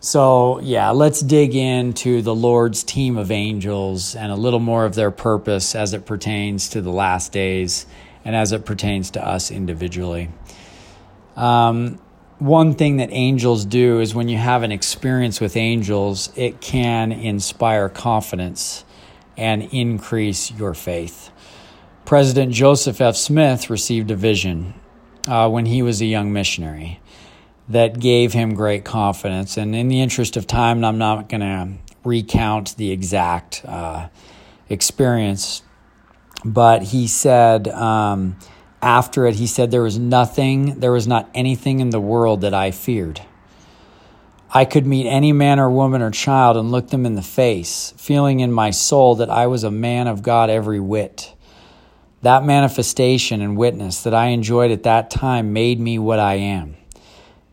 So, 0.00 0.60
yeah, 0.60 0.90
let's 0.90 1.20
dig 1.20 1.54
into 1.54 2.22
the 2.22 2.34
Lord's 2.34 2.82
team 2.84 3.16
of 3.16 3.30
angels 3.30 4.14
and 4.14 4.30
a 4.30 4.36
little 4.36 4.60
more 4.60 4.84
of 4.84 4.94
their 4.94 5.10
purpose 5.10 5.74
as 5.74 5.92
it 5.92 6.06
pertains 6.06 6.68
to 6.70 6.80
the 6.80 6.92
last 6.92 7.32
days 7.32 7.86
and 8.24 8.34
as 8.34 8.52
it 8.52 8.64
pertains 8.64 9.10
to 9.12 9.26
us 9.26 9.50
individually. 9.50 10.30
Um, 11.36 12.00
one 12.38 12.74
thing 12.74 12.98
that 12.98 13.08
angels 13.12 13.64
do 13.64 14.00
is 14.00 14.14
when 14.14 14.28
you 14.28 14.36
have 14.36 14.62
an 14.62 14.72
experience 14.72 15.40
with 15.40 15.56
angels, 15.56 16.30
it 16.36 16.60
can 16.60 17.12
inspire 17.12 17.88
confidence 17.88 18.84
and 19.36 19.62
increase 19.62 20.50
your 20.50 20.74
faith. 20.74 21.30
President 22.04 22.52
Joseph 22.52 23.00
F. 23.00 23.16
Smith 23.16 23.68
received 23.70 24.10
a 24.10 24.16
vision 24.16 24.74
uh, 25.26 25.48
when 25.48 25.66
he 25.66 25.82
was 25.82 26.00
a 26.00 26.06
young 26.06 26.32
missionary 26.32 27.00
that 27.68 27.98
gave 27.98 28.32
him 28.32 28.54
great 28.54 28.84
confidence. 28.84 29.56
And 29.56 29.74
in 29.74 29.88
the 29.88 30.00
interest 30.00 30.36
of 30.36 30.46
time, 30.46 30.84
I'm 30.84 30.98
not 30.98 31.28
going 31.28 31.40
to 31.40 31.68
recount 32.04 32.76
the 32.76 32.92
exact 32.92 33.62
uh, 33.64 34.08
experience, 34.68 35.62
but 36.44 36.82
he 36.84 37.08
said 37.08 37.66
um, 37.68 38.36
after 38.82 39.26
it, 39.26 39.36
he 39.36 39.46
said, 39.46 39.70
There 39.70 39.82
was 39.82 39.98
nothing, 39.98 40.80
there 40.80 40.92
was 40.92 41.06
not 41.06 41.30
anything 41.34 41.80
in 41.80 41.90
the 41.90 42.00
world 42.00 42.42
that 42.42 42.54
I 42.54 42.70
feared. 42.70 43.22
I 44.52 44.64
could 44.64 44.86
meet 44.86 45.06
any 45.06 45.32
man 45.32 45.58
or 45.58 45.68
woman 45.68 46.02
or 46.02 46.10
child 46.10 46.56
and 46.56 46.70
look 46.70 46.88
them 46.88 47.04
in 47.04 47.14
the 47.14 47.22
face, 47.22 47.92
feeling 47.96 48.40
in 48.40 48.52
my 48.52 48.70
soul 48.70 49.16
that 49.16 49.28
I 49.28 49.48
was 49.48 49.64
a 49.64 49.70
man 49.70 50.06
of 50.06 50.22
God 50.22 50.50
every 50.50 50.80
whit. 50.80 51.34
That 52.22 52.44
manifestation 52.44 53.42
and 53.42 53.56
witness 53.56 54.02
that 54.02 54.14
I 54.14 54.28
enjoyed 54.28 54.70
at 54.70 54.84
that 54.84 55.10
time 55.10 55.52
made 55.52 55.78
me 55.78 55.98
what 55.98 56.18
I 56.18 56.34
am. 56.34 56.76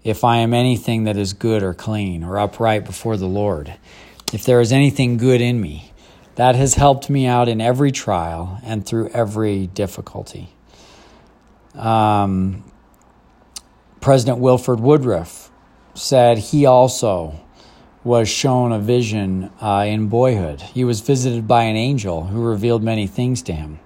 If 0.03 0.23
I 0.23 0.37
am 0.37 0.53
anything 0.53 1.05
that 1.05 1.17
is 1.17 1.33
good 1.33 1.63
or 1.63 1.73
clean 1.73 2.23
or 2.23 2.37
upright 2.37 2.85
before 2.85 3.17
the 3.17 3.27
Lord, 3.27 3.73
if 4.31 4.45
there 4.45 4.61
is 4.61 4.71
anything 4.71 5.17
good 5.17 5.41
in 5.41 5.59
me, 5.59 5.91
that 6.35 6.55
has 6.55 6.75
helped 6.75 7.09
me 7.09 7.25
out 7.25 7.47
in 7.47 7.61
every 7.61 7.91
trial 7.91 8.59
and 8.63 8.85
through 8.85 9.09
every 9.09 9.67
difficulty. 9.67 10.52
Um, 11.75 12.63
President 14.01 14.39
Wilford 14.39 14.79
Woodruff 14.79 15.49
said 15.93 16.37
he 16.37 16.65
also 16.65 17.39
was 18.03 18.27
shown 18.27 18.71
a 18.71 18.79
vision 18.79 19.49
uh, 19.61 19.85
in 19.87 20.07
boyhood. 20.07 20.61
He 20.61 20.83
was 20.83 20.99
visited 20.99 21.47
by 21.47 21.63
an 21.63 21.75
angel 21.75 22.25
who 22.25 22.43
revealed 22.43 22.83
many 22.83 23.07
things 23.07 23.41
to 23.43 23.53
him. 23.53 23.79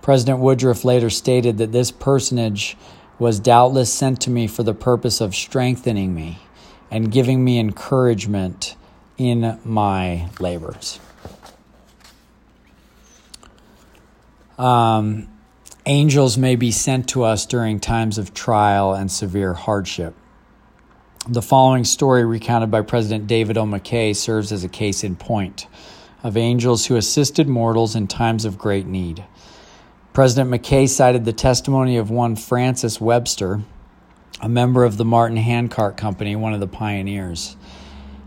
President 0.00 0.38
Woodruff 0.38 0.84
later 0.84 1.10
stated 1.10 1.58
that 1.58 1.72
this 1.72 1.90
personage 1.90 2.76
was 3.18 3.38
doubtless 3.38 3.92
sent 3.92 4.20
to 4.22 4.30
me 4.30 4.46
for 4.46 4.62
the 4.62 4.72
purpose 4.72 5.20
of 5.20 5.34
strengthening 5.34 6.14
me 6.14 6.38
and 6.90 7.12
giving 7.12 7.44
me 7.44 7.58
encouragement 7.58 8.76
in 9.18 9.60
my 9.62 10.30
labors. 10.40 10.98
Um, 14.58 15.28
angels 15.86 16.36
may 16.36 16.56
be 16.56 16.70
sent 16.70 17.08
to 17.10 17.24
us 17.24 17.46
during 17.46 17.80
times 17.80 18.18
of 18.18 18.34
trial 18.34 18.92
and 18.92 19.10
severe 19.10 19.54
hardship. 19.54 20.14
The 21.28 21.42
following 21.42 21.84
story, 21.84 22.24
recounted 22.24 22.70
by 22.70 22.82
President 22.82 23.26
David 23.26 23.56
O. 23.58 23.64
McKay, 23.64 24.14
serves 24.16 24.52
as 24.52 24.64
a 24.64 24.68
case 24.68 25.04
in 25.04 25.16
point 25.16 25.66
of 26.22 26.36
angels 26.36 26.86
who 26.86 26.96
assisted 26.96 27.48
mortals 27.48 27.96
in 27.96 28.06
times 28.06 28.44
of 28.44 28.58
great 28.58 28.86
need. 28.86 29.24
President 30.12 30.50
McKay 30.50 30.88
cited 30.88 31.24
the 31.24 31.32
testimony 31.32 31.96
of 31.96 32.10
one 32.10 32.36
Francis 32.36 33.00
Webster, 33.00 33.60
a 34.40 34.48
member 34.48 34.84
of 34.84 34.96
the 34.96 35.04
Martin 35.04 35.36
Handcart 35.36 35.96
Company, 35.96 36.36
one 36.36 36.52
of 36.52 36.60
the 36.60 36.66
pioneers. 36.66 37.56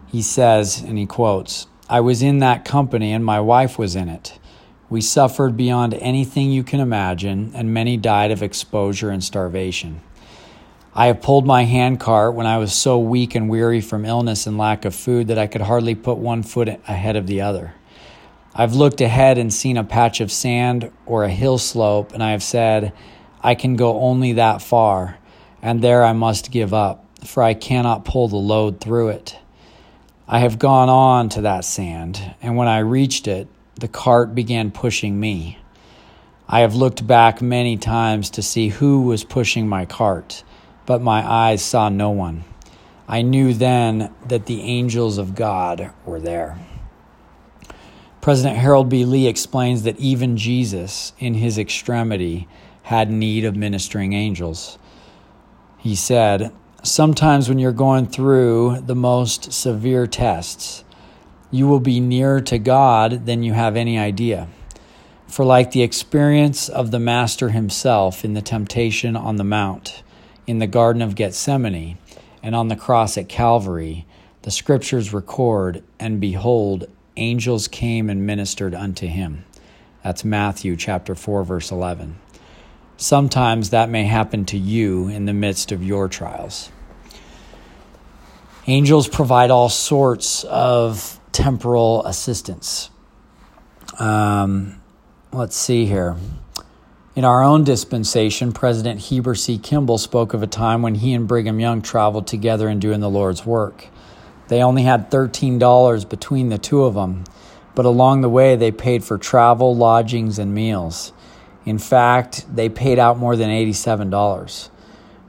He 0.08 0.22
says, 0.22 0.82
and 0.82 0.98
he 0.98 1.06
quotes, 1.06 1.68
I 1.90 2.00
was 2.00 2.22
in 2.22 2.40
that 2.40 2.66
company 2.66 3.12
and 3.12 3.26
my 3.26 3.40
wife 3.40 3.78
was 3.78 3.96
in 3.96 4.10
it. 4.10 4.40
We 4.94 5.02
suffered 5.02 5.58
beyond 5.58 5.96
anything 5.96 6.52
you 6.52 6.62
can 6.62 6.80
imagine, 6.80 7.52
and 7.56 7.74
many 7.74 7.98
died 7.98 8.30
of 8.30 8.44
exposure 8.44 9.10
and 9.10 9.24
starvation. 9.24 10.02
I 10.94 11.08
have 11.08 11.20
pulled 11.20 11.48
my 11.48 11.64
handcart 11.64 12.36
when 12.36 12.46
I 12.46 12.60
was 12.60 12.76
so 12.76 13.00
weak 13.00 13.34
and 13.34 13.50
weary 13.50 13.82
from 13.82 14.06
illness 14.06 14.46
and 14.46 14.56
lack 14.56 14.86
of 14.86 14.94
food 14.94 15.30
that 15.30 15.40
I 15.40 15.48
could 15.48 15.62
hardly 15.62 15.96
put 15.96 16.20
one 16.20 16.44
foot 16.44 16.70
ahead 16.88 17.16
of 17.16 17.26
the 17.26 17.42
other. 17.42 17.74
I've 18.54 18.76
looked 18.76 19.02
ahead 19.02 19.40
and 19.40 19.52
seen 19.52 19.78
a 19.78 19.84
patch 19.84 20.22
of 20.22 20.32
sand 20.32 20.92
or 21.08 21.24
a 21.24 21.30
hill 21.32 21.58
slope, 21.58 22.14
and 22.14 22.22
I 22.22 22.30
have 22.30 22.44
said, 22.44 22.94
I 23.42 23.56
can 23.56 23.76
go 23.76 24.00
only 24.00 24.34
that 24.34 24.62
far, 24.62 25.18
and 25.60 25.82
there 25.82 26.04
I 26.04 26.14
must 26.14 26.52
give 26.52 26.72
up, 26.72 27.04
for 27.26 27.42
I 27.42 27.56
cannot 27.56 28.06
pull 28.06 28.28
the 28.28 28.36
load 28.36 28.80
through 28.80 29.08
it. 29.08 29.40
I 30.28 30.38
have 30.38 30.60
gone 30.60 30.90
on 30.90 31.30
to 31.30 31.42
that 31.42 31.66
sand, 31.66 32.36
and 32.44 32.56
when 32.56 32.68
I 32.68 32.78
reached 32.78 33.28
it, 33.28 33.48
the 33.76 33.88
cart 33.88 34.36
began 34.36 34.72
pushing 34.72 35.20
me. 35.20 35.60
I 36.48 36.60
have 36.60 36.76
looked 36.76 37.08
back 37.08 37.42
many 37.42 37.78
times 37.78 38.30
to 38.32 38.42
see 38.42 38.70
who 38.70 39.04
was 39.04 39.24
pushing 39.24 39.68
my 39.68 39.86
cart, 39.86 40.44
but 40.86 41.02
my 41.02 41.28
eyes 41.28 41.64
saw 41.64 41.90
no 41.90 42.10
one. 42.10 42.44
I 43.08 43.22
knew 43.22 43.54
then 43.54 44.14
that 44.28 44.46
the 44.46 44.62
angels 44.62 45.18
of 45.18 45.36
God 45.36 45.92
were 46.06 46.20
there. 46.20 46.58
President 48.22 48.58
Harold 48.58 48.88
B. 48.88 49.04
Lee 49.04 49.28
explains 49.28 49.84
that 49.84 50.00
even 50.00 50.38
Jesus, 50.38 51.12
in 51.20 51.34
his 51.34 51.58
extremity, 51.58 52.48
had 52.84 53.12
need 53.12 53.44
of 53.44 53.56
ministering 53.56 54.14
angels. 54.14 54.78
He 55.78 55.96
said, 55.96 56.54
Sometimes 56.84 57.50
when 57.50 57.60
you're 57.60 57.72
going 57.72 58.08
through 58.08 58.82
the 58.86 58.96
most 58.96 59.52
severe 59.52 60.08
tests, 60.08 60.84
you 61.54 61.68
will 61.68 61.80
be 61.80 62.00
nearer 62.00 62.42
to 62.42 62.58
God 62.58 63.28
than 63.28 63.44
you 63.44 63.54
have 63.54 63.76
any 63.76 64.00
idea. 64.00 64.48
For, 65.28 65.46
like 65.46 65.70
the 65.70 65.84
experience 65.84 66.68
of 66.68 66.90
the 66.90 67.00
Master 67.00 67.50
himself 67.50 68.26
in 68.26 68.34
the 68.34 68.42
temptation 68.42 69.16
on 69.16 69.36
the 69.36 69.44
Mount, 69.44 70.02
in 70.48 70.58
the 70.58 70.66
Garden 70.66 71.04
of 71.04 71.14
Gethsemane, 71.14 72.00
and 72.42 72.56
on 72.56 72.70
the 72.70 72.76
cross 72.76 73.20
at 73.20 73.30
Calvary, 73.30 74.08
the 74.42 74.50
scriptures 74.50 75.14
record, 75.14 75.84
and 76.00 76.20
behold, 76.20 76.88
angels 77.18 77.68
came 77.68 78.10
and 78.10 78.26
ministered 78.26 78.74
unto 78.74 79.06
him. 79.06 79.46
That's 80.04 80.26
Matthew 80.26 80.76
chapter 80.76 81.14
4 81.14 81.44
verse 81.44 81.70
11. 81.70 82.18
Sometimes 82.98 83.70
that 83.70 83.92
may 83.92 84.06
happen 84.06 84.46
to 84.46 84.58
you 84.58 85.08
in 85.08 85.26
the 85.26 85.34
midst 85.34 85.72
of 85.72 85.84
your 85.84 86.08
trials. 86.08 86.72
Angels 88.66 89.08
provide 89.08 89.52
all 89.52 89.70
sorts 89.70 90.44
of 90.46 91.20
temporal 91.34 92.06
assistance. 92.06 92.90
Um, 94.00 94.82
let's 95.34 95.58
see 95.58 95.86
here. 95.86 96.16
In 97.16 97.26
our 97.26 97.44
own 97.44 97.64
dispensation, 97.64 98.54
President 98.54 99.02
Heber 99.02 99.36
C. 99.36 99.58
Kimball 99.58 99.98
spoke 99.98 100.34
of 100.34 100.42
a 100.42 100.48
time 100.48 100.82
when 100.82 100.96
he 100.96 101.14
and 101.14 101.28
Brigham 101.28 101.60
Young 101.60 101.82
traveled 101.82 102.26
together 102.26 102.70
in 102.70 102.80
doing 102.80 103.02
the 103.02 103.10
Lord's 103.10 103.46
work. 103.46 103.88
They 104.48 104.64
only 104.64 104.84
had 104.84 105.12
$13 105.12 106.10
between 106.10 106.50
the 106.50 106.58
two 106.58 106.84
of 106.84 106.96
them, 106.96 107.26
but 107.76 107.86
along 107.86 108.22
the 108.22 108.30
way 108.30 108.56
they 108.56 108.72
paid 108.72 109.04
for 109.04 109.18
travel, 109.18 109.76
lodgings, 109.76 110.40
and 110.40 110.56
meals. 110.56 111.14
In 111.66 111.78
fact, 111.78 112.46
they 112.54 112.68
paid 112.68 113.00
out 113.00 113.18
more 113.18 113.36
than 113.36 113.50
$87. 113.50 114.70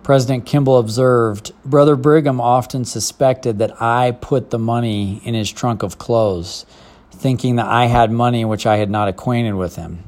President 0.04 0.44
Kimball 0.44 0.76
observed 0.78 1.54
Brother 1.64 1.96
Brigham 1.96 2.38
often 2.38 2.84
suspected 2.84 3.58
that 3.58 3.80
I 3.80 4.11
put 4.11 4.50
the 4.50 4.58
money 4.58 5.23
in 5.25 5.32
his 5.32 5.50
trunk 5.50 5.82
of 5.82 5.96
clothes, 5.96 6.66
thinking 7.11 7.56
that 7.56 7.68
I 7.68 7.87
had 7.87 8.12
money 8.12 8.44
which 8.44 8.66
I 8.66 8.76
had 8.76 8.90
not 8.90 9.08
acquainted 9.08 9.54
with 9.54 9.76
him. 9.76 10.04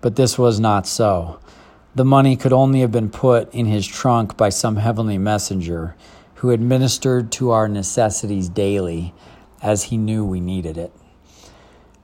But 0.00 0.16
this 0.16 0.38
was 0.38 0.58
not 0.58 0.86
so. 0.86 1.40
The 1.94 2.06
money 2.06 2.36
could 2.36 2.54
only 2.54 2.80
have 2.80 2.90
been 2.90 3.10
put 3.10 3.52
in 3.52 3.66
his 3.66 3.86
trunk 3.86 4.34
by 4.38 4.48
some 4.48 4.76
heavenly 4.76 5.18
messenger 5.18 5.94
who 6.36 6.50
administered 6.50 7.30
to 7.32 7.50
our 7.50 7.68
necessities 7.68 8.48
daily 8.48 9.12
as 9.60 9.84
he 9.84 9.98
knew 9.98 10.24
we 10.24 10.40
needed 10.40 10.78
it. 10.78 10.90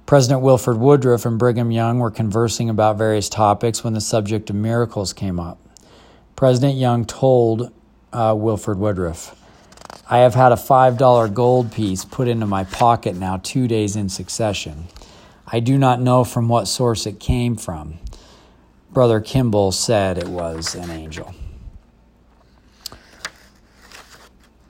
President 0.05 0.43
Wilford 0.43 0.77
Woodruff 0.77 1.25
and 1.25 1.39
Brigham 1.39 1.71
Young 1.71 2.01
were 2.01 2.11
conversing 2.11 2.69
about 2.69 2.99
various 2.99 3.31
topics 3.31 3.83
when 3.83 3.95
the 3.95 4.01
subject 4.03 4.51
of 4.51 4.57
miracles 4.57 5.15
came 5.15 5.41
up. 5.41 5.59
President 6.41 6.79
Young 6.79 7.05
told 7.05 7.71
uh, 8.15 8.35
Wilford 8.35 8.79
Woodruff, 8.79 9.39
I 10.09 10.21
have 10.21 10.35
had 10.35 10.53
a 10.53 10.55
$5 10.55 11.35
gold 11.35 11.71
piece 11.71 12.07
put 12.07 12.29
into 12.29 12.47
my 12.47 12.65
pocket 12.65 13.15
now 13.15 13.37
two 13.43 13.69
days 13.69 13.95
in 13.95 14.09
succession. 14.09 14.85
I 15.47 15.61
do 15.61 15.77
not 15.77 16.01
know 16.01 16.25
from 16.25 16.49
what 16.49 16.65
source 16.65 17.05
it 17.05 17.21
came 17.21 17.57
from. 17.57 17.99
Brother 18.91 19.21
Kimball 19.21 19.71
said 19.71 20.17
it 20.17 20.29
was 20.29 20.75
an 20.75 20.89
angel. 20.89 21.35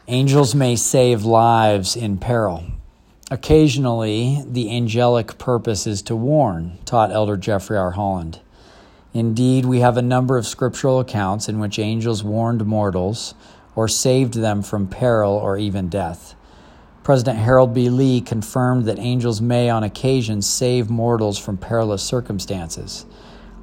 Angels 0.09 0.57
may 0.57 0.75
save 0.75 1.23
lives 1.23 1.95
in 1.95 2.19
peril. 2.19 2.65
Occasionally, 3.31 4.43
the 4.45 4.77
angelic 4.77 5.39
purpose 5.39 5.87
is 5.87 6.03
to 6.03 6.17
warn, 6.17 6.79
taught 6.85 7.13
Elder 7.13 7.37
Jeffrey 7.37 7.79
R. 7.79 7.93
Holland. 7.93 8.41
Indeed, 9.13 9.67
we 9.67 9.81
have 9.81 9.97
a 9.97 10.03
number 10.03 10.39
of 10.39 10.47
scriptural 10.47 11.01
accounts 11.01 11.49
in 11.49 11.59
which 11.59 11.79
angels 11.79 12.23
warned 12.23 12.65
mortals 12.65 13.35
or 13.75 13.89
saved 13.89 14.35
them 14.35 14.63
from 14.63 14.87
peril 14.87 15.33
or 15.33 15.59
even 15.59 15.89
death. 15.89 16.37
President 17.03 17.39
Harold 17.39 17.75
B. 17.75 17.89
Lee 17.89 18.21
confirmed 18.21 18.85
that 18.85 18.99
angels 18.99 19.41
may, 19.41 19.69
on 19.69 19.83
occasion, 19.83 20.43
save 20.43 20.91
mortals 20.91 21.39
from 21.39 21.57
perilous 21.57 22.03
circumstances. 22.03 23.05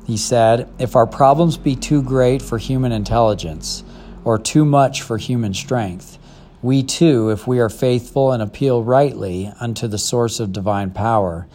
He 0.05 0.17
said, 0.17 0.69
If 0.79 0.95
our 0.95 1.07
problems 1.07 1.55
be 1.55 1.75
too 1.75 2.01
great 2.01 2.41
for 2.41 2.57
human 2.57 2.91
intelligence 2.91 3.83
or 4.25 4.37
too 4.37 4.65
much 4.65 5.01
for 5.01 5.17
human 5.17 5.53
strength, 5.53 6.17
we 6.61 6.83
too, 6.83 7.29
if 7.29 7.47
we 7.47 7.59
are 7.59 7.69
faithful 7.69 8.31
and 8.31 8.41
appeal 8.41 8.83
rightly 8.83 9.53
unto 9.59 9.87
the 9.87 9.97
source 9.97 10.39
of 10.39 10.51
divine 10.51 10.91
power, 10.91 11.47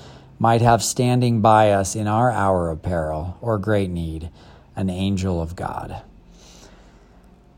might 0.43 0.61
have 0.61 0.83
standing 0.83 1.41
by 1.41 1.71
us 1.71 1.95
in 1.95 2.09
our 2.09 2.29
hour 2.29 2.69
of 2.69 2.83
peril 2.83 3.39
or 3.41 3.57
great 3.59 3.89
need 3.89 4.29
an 4.75 4.91
angel 4.91 5.41
of 5.41 5.55
God. 5.55 6.03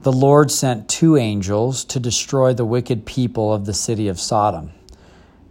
The 0.02 0.12
Lord 0.12 0.50
sent 0.50 0.86
two 0.86 1.16
angels 1.16 1.82
to 1.86 1.98
destroy 1.98 2.52
the 2.52 2.66
wicked 2.66 3.06
people 3.06 3.54
of 3.54 3.64
the 3.64 3.72
city 3.72 4.06
of 4.06 4.20
Sodom. 4.20 4.70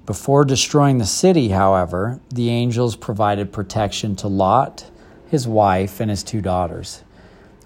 Before 0.05 0.45
destroying 0.45 0.99
the 0.99 1.07
city, 1.07 1.49
however, 1.49 2.19
the 2.29 2.51
angels 2.51 2.95
provided 2.95 3.51
protection 3.51 4.15
to 4.17 4.27
Lot, 4.27 4.91
his 5.27 5.47
wife, 5.47 5.99
and 5.99 6.11
his 6.11 6.21
two 6.21 6.39
daughters. 6.39 7.01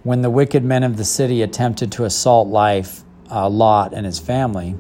When 0.02 0.22
the 0.22 0.30
wicked 0.30 0.64
men 0.64 0.84
of 0.84 0.96
the 0.96 1.04
city 1.04 1.42
attempted 1.42 1.92
to 1.92 2.06
assault 2.06 2.48
life, 2.48 3.02
uh, 3.30 3.50
Lot 3.50 3.94
and 3.94 4.06
his 4.06 4.18
family, 4.18 4.78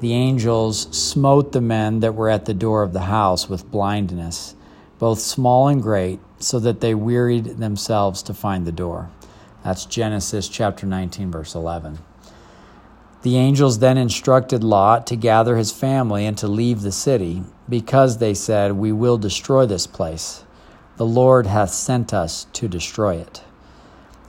the 0.00 0.12
angels 0.12 0.82
smote 0.96 1.50
the 1.50 1.60
men 1.60 2.00
that 2.00 2.14
were 2.14 2.28
at 2.28 2.44
the 2.44 2.54
door 2.54 2.84
of 2.84 2.92
the 2.92 3.00
house 3.00 3.48
with 3.48 3.70
blindness, 3.70 4.54
both 4.98 5.18
small 5.18 5.66
and 5.66 5.82
great, 5.82 6.20
so 6.38 6.60
that 6.60 6.80
they 6.80 6.94
wearied 6.94 7.58
themselves 7.58 8.22
to 8.22 8.34
find 8.34 8.64
the 8.64 8.72
door. 8.72 9.10
That's 9.64 9.86
Genesis 9.86 10.48
chapter 10.48 10.86
19, 10.86 11.32
verse 11.32 11.54
11. 11.54 11.98
The 13.22 13.36
angels 13.36 13.80
then 13.80 13.98
instructed 13.98 14.62
Lot 14.62 15.04
to 15.08 15.16
gather 15.16 15.56
his 15.56 15.72
family 15.72 16.24
and 16.24 16.38
to 16.38 16.46
leave 16.46 16.82
the 16.82 16.92
city, 16.92 17.42
because 17.68 18.18
they 18.18 18.34
said, 18.34 18.72
We 18.72 18.92
will 18.92 19.18
destroy 19.18 19.66
this 19.66 19.88
place. 19.88 20.44
The 20.96 21.06
Lord 21.06 21.46
hath 21.46 21.70
sent 21.70 22.14
us 22.14 22.46
to 22.52 22.68
destroy 22.68 23.16
it. 23.16 23.42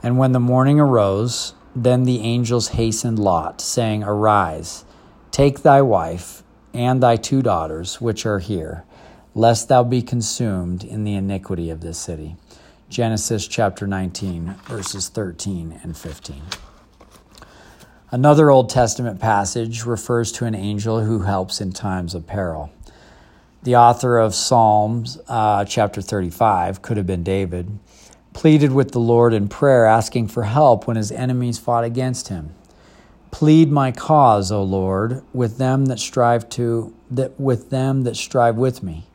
And 0.02 0.18
when 0.18 0.32
the 0.32 0.40
morning 0.40 0.80
arose, 0.80 1.54
then 1.76 2.02
the 2.02 2.20
angels 2.20 2.68
hastened 2.68 3.20
Lot, 3.20 3.60
saying, 3.60 4.02
Arise 4.02 4.84
Take 5.30 5.62
thy 5.62 5.80
wife 5.80 6.42
and 6.74 7.00
thy 7.00 7.16
two 7.16 7.40
daughters, 7.40 8.00
which 8.00 8.26
are 8.26 8.40
here, 8.40 8.84
lest 9.34 9.68
thou 9.68 9.84
be 9.84 10.02
consumed 10.02 10.82
in 10.82 11.04
the 11.04 11.14
iniquity 11.14 11.70
of 11.70 11.80
this 11.80 11.98
city. 11.98 12.36
Genesis 12.88 13.46
chapter 13.46 13.86
19, 13.86 14.56
verses 14.64 15.08
13 15.08 15.78
and 15.84 15.96
15. 15.96 16.42
Another 18.10 18.50
Old 18.50 18.68
Testament 18.70 19.20
passage 19.20 19.84
refers 19.84 20.32
to 20.32 20.46
an 20.46 20.56
angel 20.56 21.04
who 21.04 21.20
helps 21.20 21.60
in 21.60 21.70
times 21.72 22.16
of 22.16 22.26
peril. 22.26 22.72
The 23.62 23.76
author 23.76 24.18
of 24.18 24.34
Psalms, 24.34 25.16
uh, 25.28 25.64
chapter 25.64 26.02
35, 26.02 26.82
could 26.82 26.96
have 26.96 27.06
been 27.06 27.22
David, 27.22 27.78
pleaded 28.32 28.72
with 28.72 28.90
the 28.90 28.98
Lord 28.98 29.32
in 29.32 29.48
prayer, 29.48 29.86
asking 29.86 30.26
for 30.26 30.42
help 30.42 30.88
when 30.88 30.96
his 30.96 31.12
enemies 31.12 31.58
fought 31.58 31.84
against 31.84 32.28
him. 32.28 32.54
Plead 33.30 33.70
my 33.70 33.92
cause, 33.92 34.50
O 34.50 34.62
Lord, 34.62 35.22
with 35.32 35.58
them 35.58 35.86
that 35.86 35.98
strive 35.98 36.48
to 36.50 36.94
that 37.10 37.38
with 37.40 37.70
them 37.70 38.02
that 38.02 38.16
strive 38.16 38.56
with 38.56 38.82
me. 38.82 39.06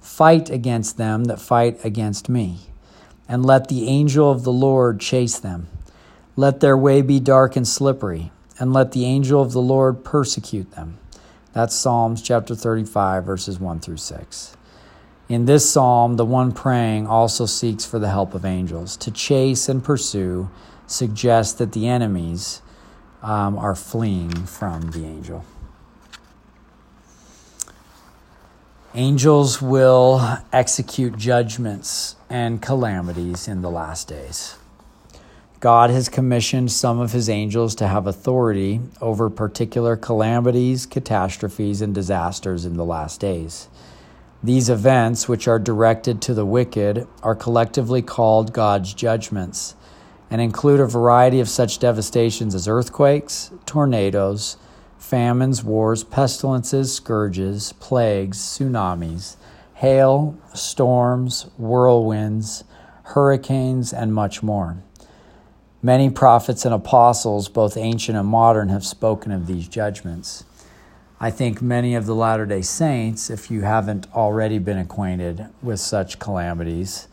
Fight 0.00 0.50
against 0.50 0.96
them 0.96 1.24
that 1.24 1.40
fight 1.40 1.78
against 1.84 2.28
me, 2.28 2.58
and 3.28 3.44
let 3.44 3.68
the 3.68 3.86
angel 3.86 4.30
of 4.30 4.44
the 4.44 4.52
Lord 4.52 4.98
chase 5.00 5.38
them. 5.38 5.68
Let 6.36 6.60
their 6.60 6.76
way 6.76 7.02
be 7.02 7.20
dark 7.20 7.54
and 7.54 7.68
slippery, 7.68 8.32
and 8.58 8.72
let 8.72 8.92
the 8.92 9.04
angel 9.04 9.42
of 9.42 9.52
the 9.52 9.60
Lord 9.60 10.04
persecute 10.04 10.72
them. 10.72 10.98
That's 11.52 11.74
Psalms 11.74 12.22
chapter 12.22 12.54
35, 12.54 13.24
verses 13.24 13.60
1 13.60 13.80
through 13.80 13.98
6. 13.98 14.56
In 15.28 15.44
this 15.44 15.70
psalm, 15.70 16.16
the 16.16 16.24
one 16.24 16.52
praying 16.52 17.06
also 17.06 17.46
seeks 17.46 17.84
for 17.84 17.98
the 17.98 18.10
help 18.10 18.34
of 18.34 18.44
angels. 18.44 18.96
To 18.96 19.10
chase 19.10 19.68
and 19.68 19.84
pursue 19.84 20.50
suggests 20.86 21.54
that 21.54 21.72
the 21.72 21.86
enemies 21.86 22.62
um, 23.22 23.58
are 23.58 23.74
fleeing 23.74 24.30
from 24.46 24.90
the 24.90 25.04
angel. 25.04 25.44
Angels 28.94 29.62
will 29.62 30.38
execute 30.52 31.16
judgments 31.16 32.16
and 32.28 32.60
calamities 32.60 33.46
in 33.46 33.62
the 33.62 33.70
last 33.70 34.08
days. 34.08 34.56
God 35.60 35.90
has 35.90 36.08
commissioned 36.08 36.72
some 36.72 36.98
of 36.98 37.12
his 37.12 37.28
angels 37.28 37.74
to 37.76 37.86
have 37.86 38.06
authority 38.06 38.80
over 39.00 39.28
particular 39.28 39.94
calamities, 39.94 40.86
catastrophes, 40.86 41.82
and 41.82 41.94
disasters 41.94 42.64
in 42.64 42.76
the 42.76 42.84
last 42.84 43.20
days. 43.20 43.68
These 44.42 44.70
events, 44.70 45.28
which 45.28 45.46
are 45.46 45.58
directed 45.58 46.22
to 46.22 46.34
the 46.34 46.46
wicked, 46.46 47.06
are 47.22 47.34
collectively 47.34 48.00
called 48.00 48.54
God's 48.54 48.94
judgments 48.94 49.76
and 50.30 50.40
include 50.40 50.80
a 50.80 50.86
variety 50.86 51.40
of 51.40 51.48
such 51.48 51.78
devastations 51.78 52.54
as 52.54 52.68
earthquakes, 52.68 53.50
tornadoes, 53.66 54.56
famines, 54.96 55.64
wars, 55.64 56.04
pestilences, 56.04 56.94
scourges, 56.94 57.72
plagues, 57.74 58.38
tsunamis, 58.38 59.36
hail, 59.74 60.38
storms, 60.54 61.46
whirlwinds, 61.58 62.64
hurricanes, 63.02 63.92
and 63.92 64.14
much 64.14 64.42
more. 64.42 64.76
Many 65.82 66.10
prophets 66.10 66.64
and 66.66 66.74
apostles, 66.74 67.48
both 67.48 67.76
ancient 67.76 68.16
and 68.16 68.28
modern, 68.28 68.68
have 68.68 68.84
spoken 68.84 69.32
of 69.32 69.46
these 69.46 69.66
judgments. 69.66 70.44
I 71.18 71.30
think 71.30 71.60
many 71.60 71.94
of 71.94 72.06
the 72.06 72.14
Latter 72.14 72.46
day 72.46 72.62
Saints, 72.62 73.30
if 73.30 73.50
you 73.50 73.62
haven't 73.62 74.06
already 74.14 74.58
been 74.58 74.78
acquainted 74.78 75.46
with 75.62 75.80
such 75.80 76.18
calamities, 76.18 77.08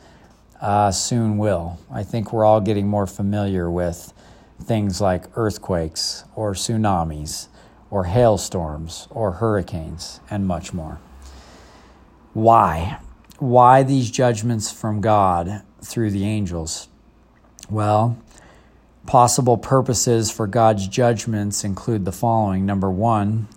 uh, 0.62 0.91
soon 0.91 1.38
will. 1.38 1.80
I 1.91 2.04
think 2.04 2.34
we're 2.34 2.46
all 2.46 2.62
getting 2.62 2.88
more 2.88 3.08
familiar 3.08 3.70
with 3.70 4.13
things 4.62 5.00
like 5.00 5.26
earthquakes 5.36 6.24
or 6.36 6.54
tsunamis 6.54 7.48
or 7.89 8.06
hailstorms 8.06 9.08
or 9.12 9.34
hurricanes 9.34 10.20
and 10.30 10.46
much 10.46 10.74
more. 10.74 11.00
Why? 12.34 13.00
Why 13.39 13.84
these 13.84 14.12
judgments 14.12 14.72
from 14.72 15.02
God 15.02 15.63
through 15.82 16.12
the 16.12 16.26
angels? 16.26 16.88
Well, 17.70 18.17
possible 19.06 19.58
purposes 19.58 20.30
for 20.32 20.48
God's 20.48 20.88
judgments 20.88 21.63
include 21.63 22.06
the 22.06 22.12
following. 22.12 22.65
Number 22.65 22.89
one, 22.89 23.48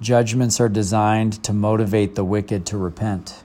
judgments 0.00 0.60
are 0.60 0.68
designed 0.68 1.42
to 1.44 1.52
motivate 1.52 2.14
the 2.14 2.24
wicked 2.24 2.66
to 2.66 2.78
repent. 2.78 3.42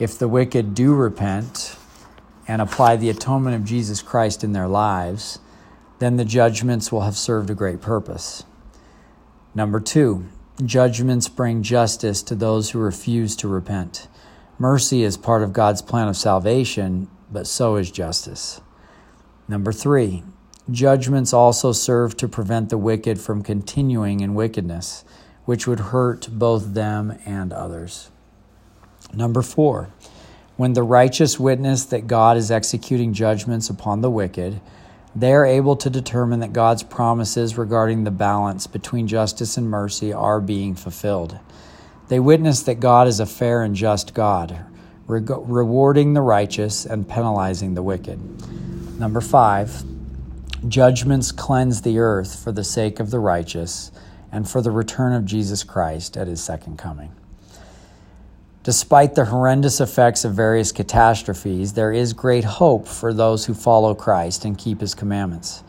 If 0.00 0.18
the 0.18 0.28
wicked 0.28 0.74
do 0.74 0.94
repent, 0.94 1.77
and 2.48 2.62
apply 2.62 2.96
the 2.96 3.10
atonement 3.10 3.54
of 3.54 3.64
Jesus 3.64 4.02
Christ 4.02 4.42
in 4.42 4.52
their 4.52 4.66
lives, 4.66 5.38
then 5.98 6.16
the 6.16 6.24
judgments 6.24 6.90
will 6.90 7.02
have 7.02 7.16
served 7.16 7.50
a 7.50 7.54
great 7.54 7.82
purpose. 7.82 8.44
Number 9.54 9.78
two, 9.78 10.26
judgments 10.64 11.28
bring 11.28 11.62
justice 11.62 12.22
to 12.22 12.34
those 12.34 12.70
who 12.70 12.78
refuse 12.78 13.36
to 13.36 13.48
repent. 13.48 14.08
Mercy 14.58 15.02
is 15.02 15.16
part 15.16 15.42
of 15.42 15.52
God's 15.52 15.82
plan 15.82 16.08
of 16.08 16.16
salvation, 16.16 17.08
but 17.30 17.46
so 17.46 17.76
is 17.76 17.90
justice. 17.90 18.60
Number 19.46 19.72
three, 19.72 20.24
judgments 20.70 21.32
also 21.32 21.72
serve 21.72 22.16
to 22.16 22.28
prevent 22.28 22.70
the 22.70 22.78
wicked 22.78 23.20
from 23.20 23.42
continuing 23.42 24.20
in 24.20 24.34
wickedness, 24.34 25.04
which 25.44 25.66
would 25.66 25.80
hurt 25.80 26.28
both 26.30 26.74
them 26.74 27.18
and 27.24 27.52
others. 27.52 28.10
Number 29.14 29.42
four, 29.42 29.90
when 30.58 30.72
the 30.72 30.82
righteous 30.82 31.38
witness 31.38 31.84
that 31.84 32.08
God 32.08 32.36
is 32.36 32.50
executing 32.50 33.12
judgments 33.12 33.70
upon 33.70 34.00
the 34.00 34.10
wicked, 34.10 34.60
they 35.14 35.32
are 35.32 35.46
able 35.46 35.76
to 35.76 35.88
determine 35.88 36.40
that 36.40 36.52
God's 36.52 36.82
promises 36.82 37.56
regarding 37.56 38.02
the 38.02 38.10
balance 38.10 38.66
between 38.66 39.06
justice 39.06 39.56
and 39.56 39.70
mercy 39.70 40.12
are 40.12 40.40
being 40.40 40.74
fulfilled. 40.74 41.38
They 42.08 42.18
witness 42.18 42.60
that 42.64 42.80
God 42.80 43.06
is 43.06 43.20
a 43.20 43.24
fair 43.26 43.62
and 43.62 43.76
just 43.76 44.14
God, 44.14 44.58
re- 45.06 45.22
rewarding 45.24 46.14
the 46.14 46.22
righteous 46.22 46.84
and 46.84 47.08
penalizing 47.08 47.74
the 47.74 47.82
wicked. 47.84 48.18
Number 48.98 49.20
five, 49.20 49.84
judgments 50.66 51.30
cleanse 51.30 51.82
the 51.82 52.00
earth 52.00 52.42
for 52.42 52.50
the 52.50 52.64
sake 52.64 52.98
of 52.98 53.12
the 53.12 53.20
righteous 53.20 53.92
and 54.32 54.50
for 54.50 54.60
the 54.60 54.72
return 54.72 55.12
of 55.12 55.24
Jesus 55.24 55.62
Christ 55.62 56.16
at 56.16 56.26
his 56.26 56.42
second 56.42 56.78
coming. 56.78 57.12
Despite 58.64 59.14
the 59.14 59.26
horrendous 59.26 59.80
effects 59.80 60.24
of 60.24 60.34
various 60.34 60.72
catastrophes, 60.72 61.74
there 61.74 61.92
is 61.92 62.12
great 62.12 62.44
hope 62.44 62.88
for 62.88 63.14
those 63.14 63.46
who 63.46 63.54
follow 63.54 63.94
Christ 63.94 64.44
and 64.44 64.58
keep 64.58 64.80
his 64.80 64.94
commandments. 64.94 65.62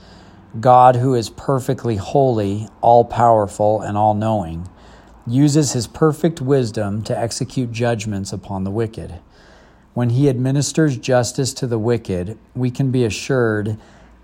God, 0.60 0.96
who 0.96 1.14
is 1.14 1.30
perfectly 1.30 1.98
holy, 1.98 2.68
all 2.82 3.06
powerful, 3.06 3.82
and 3.82 3.96
all 3.96 4.16
knowing, 4.16 4.68
uses 5.28 5.74
his 5.74 5.86
perfect 5.86 6.42
wisdom 6.42 7.04
to 7.04 7.18
execute 7.18 7.72
judgments 7.72 8.34
upon 8.34 8.64
the 8.64 8.72
wicked. 8.72 9.20
When 9.94 10.10
he 10.10 10.28
administers 10.28 10.98
justice 10.98 11.54
to 11.56 11.68
the 11.68 11.78
wicked, 11.78 12.38
we 12.56 12.72
can 12.72 12.90
be 12.90 13.06
assured 13.06 13.78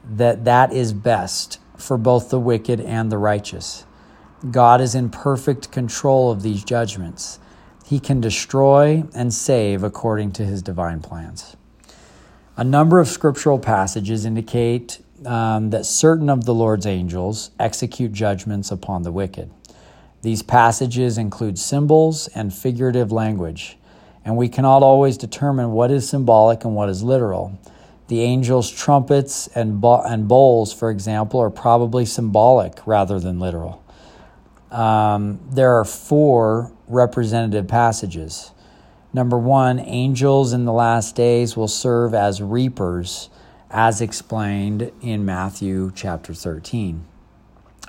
that 0.10 0.46
that 0.46 0.74
is 0.74 0.94
best 0.94 1.60
for 1.78 1.98
both 1.98 2.30
the 2.30 2.40
wicked 2.40 2.82
and 2.82 3.12
the 3.12 3.18
righteous. 3.20 3.86
God 4.50 4.82
is 4.82 4.96
in 4.96 5.10
perfect 5.10 5.72
control 5.72 6.32
of 6.32 6.42
these 6.42 6.64
judgments. 6.64 7.40
He 7.86 8.00
can 8.00 8.20
destroy 8.20 9.04
and 9.14 9.32
save 9.32 9.84
according 9.84 10.32
to 10.34 10.44
his 10.44 10.64
divine 10.64 11.02
plans. 11.02 11.56
A 12.58 12.64
number 12.64 13.00
of 13.00 13.08
scriptural 13.08 13.60
passages 13.60 14.26
indicate 14.26 15.00
um, 15.26 15.70
that 15.70 15.86
certain 15.86 16.30
of 16.30 16.46
the 16.46 16.54
Lord's 16.54 16.88
angels 16.88 17.52
execute 17.60 18.12
judgments 18.12 18.72
upon 18.72 19.04
the 19.04 19.12
wicked. 19.12 19.52
These 20.24 20.42
passages 20.42 21.20
include 21.20 21.60
symbols 21.60 22.28
and 22.30 22.52
figurative 22.52 23.12
language. 23.12 23.78
and 24.26 24.36
we 24.36 24.50
cannot 24.50 24.82
always 24.82 25.18
determine 25.18 25.72
what 25.72 25.92
is 25.92 26.10
symbolic 26.10 26.66
and 26.66 26.76
what 26.76 26.90
is 26.90 27.04
literal. 27.04 27.58
The 28.08 28.22
angels' 28.22 28.72
trumpets 28.72 29.48
and, 29.48 29.80
bo- 29.80 30.02
and 30.02 30.28
bowls, 30.28 30.74
for 30.74 30.90
example, 30.90 31.40
are 31.40 31.52
probably 31.52 32.06
symbolic 32.06 32.86
rather 32.88 33.20
than 33.20 33.40
literal. 33.40 33.84
Um, 34.72 35.40
there 35.52 35.80
are 35.80 35.86
four 35.86 36.72
representative 36.88 37.68
passages. 37.68 38.52
Number 39.14 39.38
one, 39.38 39.80
angels 39.80 40.54
in 40.54 40.66
the 40.66 40.74
last 40.74 41.16
days 41.16 41.56
will 41.56 41.68
serve 41.68 42.14
as 42.14 42.42
reapers, 42.42 43.30
as 43.72 44.02
explained 44.02 44.92
in 45.02 45.26
Matthew 45.26 45.92
chapter 45.96 46.34
13. 46.34 47.06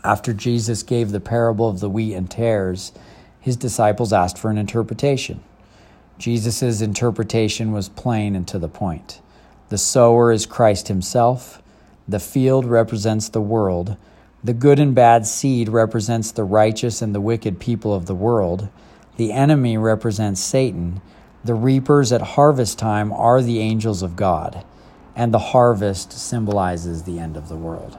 After 0.05 0.33
Jesus 0.33 0.83
gave 0.83 1.11
the 1.11 1.21
parable 1.21 1.69
of 1.69 1.81
the 1.81 1.91
wheat 1.91 2.15
and 2.15 2.31
tares, 2.31 2.93
his 3.41 3.57
disciples 3.57 4.13
asked 4.13 4.39
for 4.39 4.51
an 4.51 4.59
interpretation. 4.59 5.43
Jesus' 6.19 6.81
interpretation 6.81 7.73
was 7.73 7.89
plain 7.89 8.35
and 8.37 8.47
to 8.49 8.59
the 8.59 8.69
point. 8.69 9.21
The 9.69 9.79
sower 9.79 10.31
is 10.31 10.47
Christ 10.47 10.89
himself, 10.89 11.61
the 12.09 12.21
field 12.21 12.65
represents 12.65 13.29
the 13.29 13.41
world, 13.41 13.97
the 14.45 14.55
good 14.55 14.79
and 14.79 14.95
bad 14.95 15.27
seed 15.27 15.69
represents 15.69 16.31
the 16.31 16.45
righteous 16.45 17.03
and 17.03 17.13
the 17.13 17.21
wicked 17.21 17.59
people 17.59 17.93
of 17.93 18.07
the 18.07 18.15
world, 18.15 18.69
the 19.17 19.33
enemy 19.33 19.79
represents 19.79 20.41
Satan, 20.41 21.01
the 21.45 21.55
reapers 21.55 22.13
at 22.13 22.21
harvest 22.21 22.79
time 22.79 23.13
are 23.13 23.41
the 23.41 23.61
angels 23.61 24.03
of 24.03 24.17
God, 24.17 24.65
and 25.15 25.33
the 25.33 25.39
harvest 25.39 26.13
symbolizes 26.13 27.05
the 27.05 27.19
end 27.19 27.37
of 27.37 27.49
the 27.49 27.57
world. 27.57 27.99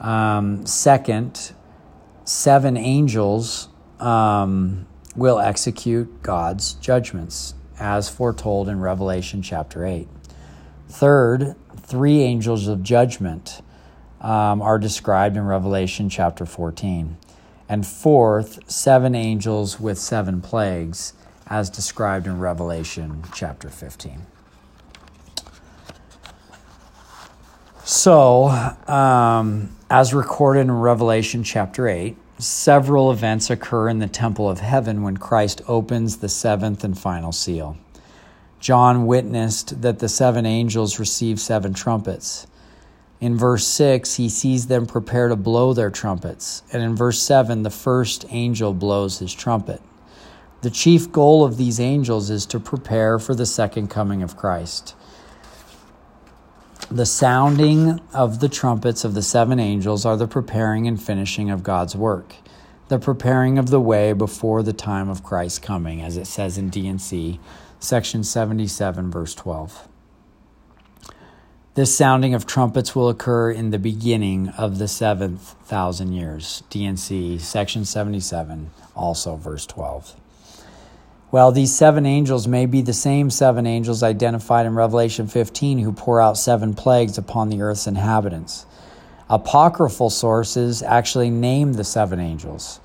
Um, 0.00 0.64
second, 0.66 1.52
seven 2.24 2.76
angels 2.76 3.68
um, 3.98 4.86
will 5.14 5.38
execute 5.38 6.22
God's 6.22 6.74
judgments, 6.74 7.54
as 7.78 8.08
foretold 8.08 8.68
in 8.68 8.80
Revelation 8.80 9.42
chapter 9.42 9.84
8. 9.84 10.08
Third, 10.88 11.54
three 11.76 12.20
angels 12.22 12.68
of 12.68 12.82
judgment 12.82 13.62
um, 14.20 14.60
are 14.62 14.78
described 14.78 15.36
in 15.36 15.44
Revelation 15.44 16.08
chapter 16.08 16.46
14. 16.46 17.16
And 17.70 17.86
fourth, 17.86 18.68
seven 18.68 19.14
angels 19.14 19.78
with 19.78 19.96
seven 19.96 20.40
plagues, 20.40 21.12
as 21.46 21.70
described 21.70 22.26
in 22.26 22.40
Revelation 22.40 23.22
chapter 23.32 23.68
15. 23.68 24.26
So, 27.84 28.48
um, 28.88 29.76
as 29.88 30.12
recorded 30.12 30.62
in 30.62 30.72
Revelation 30.72 31.44
chapter 31.44 31.86
8, 31.86 32.16
several 32.38 33.12
events 33.12 33.50
occur 33.50 33.88
in 33.88 34.00
the 34.00 34.08
temple 34.08 34.50
of 34.50 34.58
heaven 34.58 35.04
when 35.04 35.16
Christ 35.16 35.62
opens 35.68 36.16
the 36.16 36.28
seventh 36.28 36.82
and 36.82 36.98
final 36.98 37.30
seal. 37.30 37.78
John 38.58 39.06
witnessed 39.06 39.80
that 39.82 40.00
the 40.00 40.08
seven 40.08 40.44
angels 40.44 40.98
received 40.98 41.38
seven 41.38 41.72
trumpets. 41.72 42.48
In 43.20 43.36
verse 43.36 43.66
6, 43.66 44.16
he 44.16 44.28
sees 44.28 44.66
them 44.66 44.86
prepare 44.86 45.28
to 45.28 45.36
blow 45.36 45.74
their 45.74 45.90
trumpets. 45.90 46.62
And 46.72 46.82
in 46.82 46.96
verse 46.96 47.22
7, 47.22 47.62
the 47.62 47.70
first 47.70 48.24
angel 48.30 48.72
blows 48.72 49.18
his 49.18 49.34
trumpet. 49.34 49.82
The 50.62 50.70
chief 50.70 51.12
goal 51.12 51.44
of 51.44 51.56
these 51.56 51.78
angels 51.78 52.30
is 52.30 52.46
to 52.46 52.60
prepare 52.60 53.18
for 53.18 53.34
the 53.34 53.46
second 53.46 53.88
coming 53.88 54.22
of 54.22 54.36
Christ 54.36 54.94
the 56.90 57.06
sounding 57.06 58.00
of 58.12 58.40
the 58.40 58.48
trumpets 58.48 59.04
of 59.04 59.14
the 59.14 59.22
seven 59.22 59.60
angels 59.60 60.04
are 60.04 60.16
the 60.16 60.26
preparing 60.26 60.88
and 60.88 61.00
finishing 61.00 61.48
of 61.48 61.62
God's 61.62 61.94
work, 61.94 62.34
the 62.88 62.98
preparing 62.98 63.58
of 63.58 63.70
the 63.70 63.80
way 63.80 64.12
before 64.12 64.64
the 64.64 64.72
time 64.72 65.08
of 65.08 65.22
Christ's 65.22 65.60
coming, 65.60 66.02
as 66.02 66.16
it 66.16 66.26
says 66.26 66.58
in 66.58 66.68
D&C, 66.68 67.38
section 67.78 68.24
77, 68.24 69.08
verse 69.08 69.36
12. 69.36 69.88
This 71.74 71.96
sounding 71.96 72.34
of 72.34 72.46
trumpets 72.46 72.96
will 72.96 73.08
occur 73.08 73.52
in 73.52 73.70
the 73.70 73.78
beginning 73.78 74.48
of 74.58 74.78
the 74.78 74.88
seventh 74.88 75.54
thousand 75.62 76.12
years. 76.14 76.64
D&C, 76.68 77.38
section 77.38 77.84
77, 77.84 78.70
also 78.96 79.36
verse 79.36 79.66
12. 79.66 80.16
Well, 81.30 81.52
these 81.52 81.72
seven 81.72 82.06
angels 82.06 82.48
may 82.48 82.66
be 82.66 82.82
the 82.82 82.92
same 82.92 83.30
seven 83.30 83.68
angels 83.68 84.02
identified 84.02 84.66
in 84.66 84.74
Revelation 84.74 85.28
15 85.28 85.78
who 85.78 85.92
pour 85.92 86.20
out 86.20 86.36
seven 86.36 86.74
plagues 86.74 87.16
upon 87.16 87.50
the 87.50 87.62
earth's 87.62 87.86
inhabitants. 87.86 88.66
Apocryphal 89.28 90.10
sources 90.10 90.82
actually 90.82 91.30
name 91.30 91.74
the 91.74 91.84
seven 91.84 92.18
angels 92.18 92.80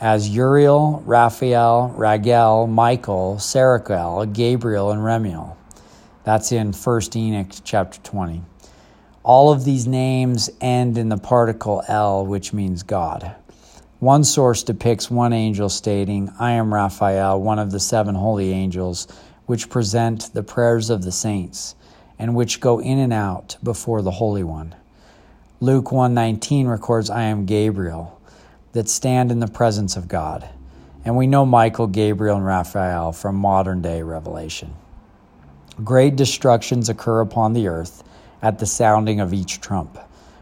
as 0.00 0.30
Uriel, 0.30 1.02
Raphael, 1.04 1.94
Raguel, 1.98 2.66
Michael, 2.66 3.36
Serachiel, 3.38 4.32
Gabriel, 4.32 4.90
and 4.90 5.02
Remiel. 5.02 5.54
That's 6.24 6.52
in 6.52 6.72
1 6.72 7.00
Enoch 7.16 7.52
chapter 7.64 7.98
20. 8.00 8.42
All 9.24 9.52
of 9.52 9.64
these 9.64 9.88
names 9.88 10.50
end 10.60 10.96
in 10.96 11.08
the 11.08 11.16
particle 11.16 11.82
El, 11.88 12.26
which 12.26 12.52
means 12.52 12.84
God. 12.84 13.34
One 13.98 14.22
source 14.22 14.62
depicts 14.62 15.10
one 15.10 15.32
angel 15.32 15.68
stating, 15.68 16.32
I 16.38 16.52
am 16.52 16.72
Raphael, 16.72 17.40
one 17.40 17.58
of 17.58 17.72
the 17.72 17.80
seven 17.80 18.14
holy 18.14 18.52
angels, 18.52 19.08
which 19.46 19.68
present 19.68 20.32
the 20.32 20.42
prayers 20.42 20.90
of 20.90 21.02
the 21.02 21.12
saints, 21.12 21.74
and 22.18 22.36
which 22.36 22.60
go 22.60 22.80
in 22.80 22.98
and 22.98 23.12
out 23.12 23.56
before 23.62 24.02
the 24.02 24.10
Holy 24.12 24.44
One. 24.44 24.74
Luke 25.60 25.90
119 25.90 26.68
records, 26.68 27.10
I 27.10 27.22
am 27.22 27.46
Gabriel, 27.46 28.20
that 28.72 28.88
stand 28.88 29.30
in 29.32 29.40
the 29.40 29.48
presence 29.48 29.96
of 29.96 30.08
God. 30.08 30.48
And 31.04 31.16
we 31.16 31.26
know 31.26 31.44
Michael, 31.44 31.88
Gabriel, 31.88 32.36
and 32.36 32.46
Raphael 32.46 33.12
from 33.12 33.34
modern 33.36 33.82
day 33.82 34.02
revelation. 34.02 34.74
Great 35.82 36.16
destructions 36.16 36.88
occur 36.88 37.20
upon 37.20 37.52
the 37.52 37.68
earth 37.68 38.04
at 38.42 38.58
the 38.58 38.66
sounding 38.66 39.20
of 39.20 39.32
each 39.32 39.60
trump. 39.60 39.98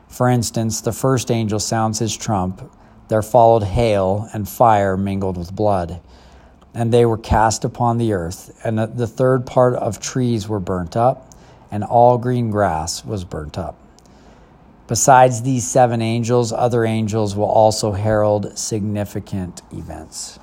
For 0.09 0.29
instance, 0.29 0.81
the 0.81 0.93
first 0.93 1.31
angel 1.31 1.61
sounds 1.61 1.99
his 1.99 2.17
trump 2.17 2.71
there 3.11 3.23
followed 3.23 3.65
hail 3.65 4.29
and 4.33 4.49
fire 4.49 4.97
mingled 4.97 5.37
with 5.37 5.53
blood, 5.53 6.01
and 6.73 6.95
they 6.95 7.05
were 7.05 7.19
cast 7.19 7.65
upon 7.65 7.99
the 7.99 8.13
earth. 8.13 8.57
And 8.65 8.79
the 8.79 9.09
third 9.09 9.47
part 9.47 9.75
of 9.75 9.99
trees 9.99 10.49
were 10.49 10.61
burnt 10.61 10.97
up, 10.97 11.29
and 11.73 11.83
all 11.83 12.19
green 12.19 12.53
grass 12.53 13.05
was 13.05 13.25
burnt 13.25 13.59
up. 13.59 13.77
Besides 14.87 15.43
these 15.43 15.69
seven 15.69 16.01
angels, 16.01 16.53
other 16.53 16.85
angels 16.85 17.35
will 17.35 17.51
also 17.51 17.91
herald 17.91 18.57
significant 18.57 19.63
events. 19.73 20.39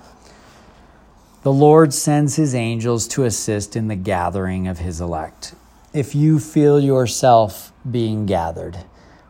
The 1.47 1.53
Lord 1.53 1.93
sends 1.93 2.35
his 2.35 2.53
angels 2.53 3.07
to 3.07 3.23
assist 3.23 3.77
in 3.77 3.87
the 3.87 3.95
gathering 3.95 4.67
of 4.67 4.79
his 4.79 4.99
elect. 4.99 5.55
If 5.93 6.13
you 6.13 6.39
feel 6.39 6.77
yourself 6.77 7.71
being 7.89 8.25
gathered 8.25 8.79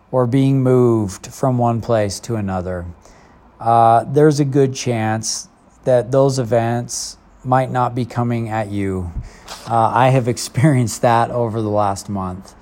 or 0.09 0.25
being 0.25 0.63
moved 0.63 1.27
from 1.27 1.59
one 1.59 1.79
place 1.79 2.19
to 2.21 2.35
another, 2.35 2.87
uh, 3.59 4.03
there's 4.05 4.39
a 4.39 4.45
good 4.45 4.73
chance 4.73 5.47
that 5.83 6.11
those 6.11 6.39
events 6.39 7.17
might 7.43 7.69
not 7.69 7.93
be 7.93 8.03
coming 8.03 8.49
at 8.49 8.69
you. 8.69 9.11
Uh, 9.69 9.91
I 9.93 10.09
have 10.09 10.27
experienced 10.37 11.03
that 11.03 11.29
over 11.29 11.61
the 11.61 11.69
last 11.69 12.09
month. 12.09 12.55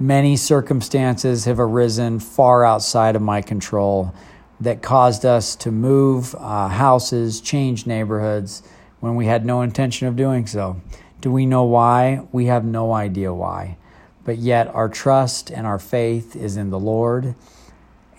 Many 0.00 0.36
circumstances 0.36 1.44
have 1.44 1.60
arisen 1.60 2.18
far 2.18 2.64
outside 2.64 3.14
of 3.14 3.22
my 3.22 3.42
control 3.42 4.12
that 4.58 4.82
caused 4.82 5.24
us 5.24 5.54
to 5.54 5.70
move 5.70 6.34
uh, 6.34 6.66
houses, 6.66 7.40
change 7.40 7.86
neighborhoods 7.86 8.64
when 9.00 9.14
we 9.14 9.26
had 9.26 9.44
no 9.44 9.62
intention 9.62 10.08
of 10.08 10.16
doing 10.16 10.46
so. 10.46 10.80
Do 11.20 11.32
we 11.32 11.46
know 11.46 11.64
why? 11.64 12.26
We 12.32 12.46
have 12.46 12.64
no 12.64 12.92
idea 12.92 13.32
why. 13.32 13.76
But 14.24 14.38
yet, 14.38 14.68
our 14.68 14.88
trust 14.88 15.50
and 15.50 15.66
our 15.66 15.78
faith 15.78 16.36
is 16.36 16.56
in 16.56 16.70
the 16.70 16.78
Lord. 16.78 17.34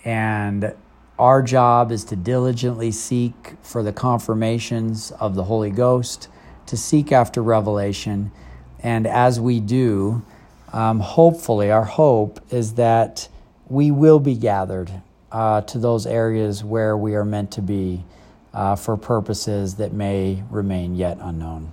And 0.04 0.74
our 1.18 1.42
job 1.42 1.92
is 1.92 2.04
to 2.06 2.16
diligently 2.16 2.90
seek 2.90 3.54
for 3.62 3.82
the 3.82 3.92
confirmations 3.92 5.12
of 5.12 5.34
the 5.34 5.44
Holy 5.44 5.70
Ghost, 5.70 6.28
to 6.66 6.76
seek 6.76 7.12
after 7.12 7.42
revelation. 7.42 8.32
And 8.82 9.06
as 9.06 9.38
we 9.38 9.60
do, 9.60 10.22
um, 10.72 11.00
hopefully, 11.00 11.70
our 11.70 11.84
hope 11.84 12.40
is 12.50 12.74
that 12.74 13.28
we 13.68 13.90
will 13.90 14.18
be 14.18 14.34
gathered 14.34 14.90
uh, 15.30 15.60
to 15.62 15.78
those 15.78 16.06
areas 16.06 16.64
where 16.64 16.96
we 16.96 17.14
are 17.14 17.24
meant 17.24 17.50
to 17.52 17.62
be 17.62 18.04
uh, 18.52 18.76
for 18.76 18.96
purposes 18.96 19.76
that 19.76 19.92
may 19.92 20.42
remain 20.50 20.94
yet 20.94 21.18
unknown. 21.20 21.72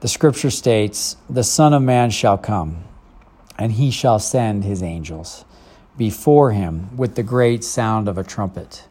The 0.00 0.08
scripture 0.08 0.50
states, 0.50 1.16
The 1.28 1.44
Son 1.44 1.74
of 1.74 1.82
Man 1.82 2.10
shall 2.10 2.38
come, 2.38 2.84
and 3.58 3.72
he 3.72 3.90
shall 3.90 4.18
send 4.18 4.64
his 4.64 4.82
angels 4.82 5.44
before 5.96 6.52
him 6.52 6.96
with 6.96 7.14
the 7.14 7.22
great 7.22 7.62
sound 7.62 8.08
of 8.08 8.16
a 8.16 8.24
trumpet. 8.24 8.86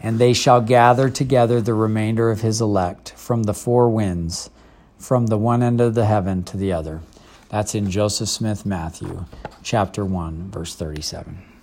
And 0.00 0.18
they 0.18 0.32
shall 0.32 0.60
gather 0.60 1.08
together 1.08 1.60
the 1.60 1.74
remainder 1.74 2.30
of 2.30 2.40
his 2.40 2.60
elect 2.60 3.12
from 3.16 3.44
the 3.44 3.54
four 3.54 3.88
winds, 3.88 4.50
from 4.98 5.28
the 5.28 5.38
one 5.38 5.62
end 5.62 5.80
of 5.80 5.94
the 5.94 6.06
heaven 6.06 6.42
to 6.44 6.56
the 6.56 6.72
other. 6.72 7.00
That's 7.48 7.74
in 7.74 7.88
Joseph 7.88 8.28
Smith 8.28 8.66
Matthew, 8.66 9.26
chapter 9.62 10.04
1, 10.04 10.50
verse 10.50 10.74
37. 10.74 11.53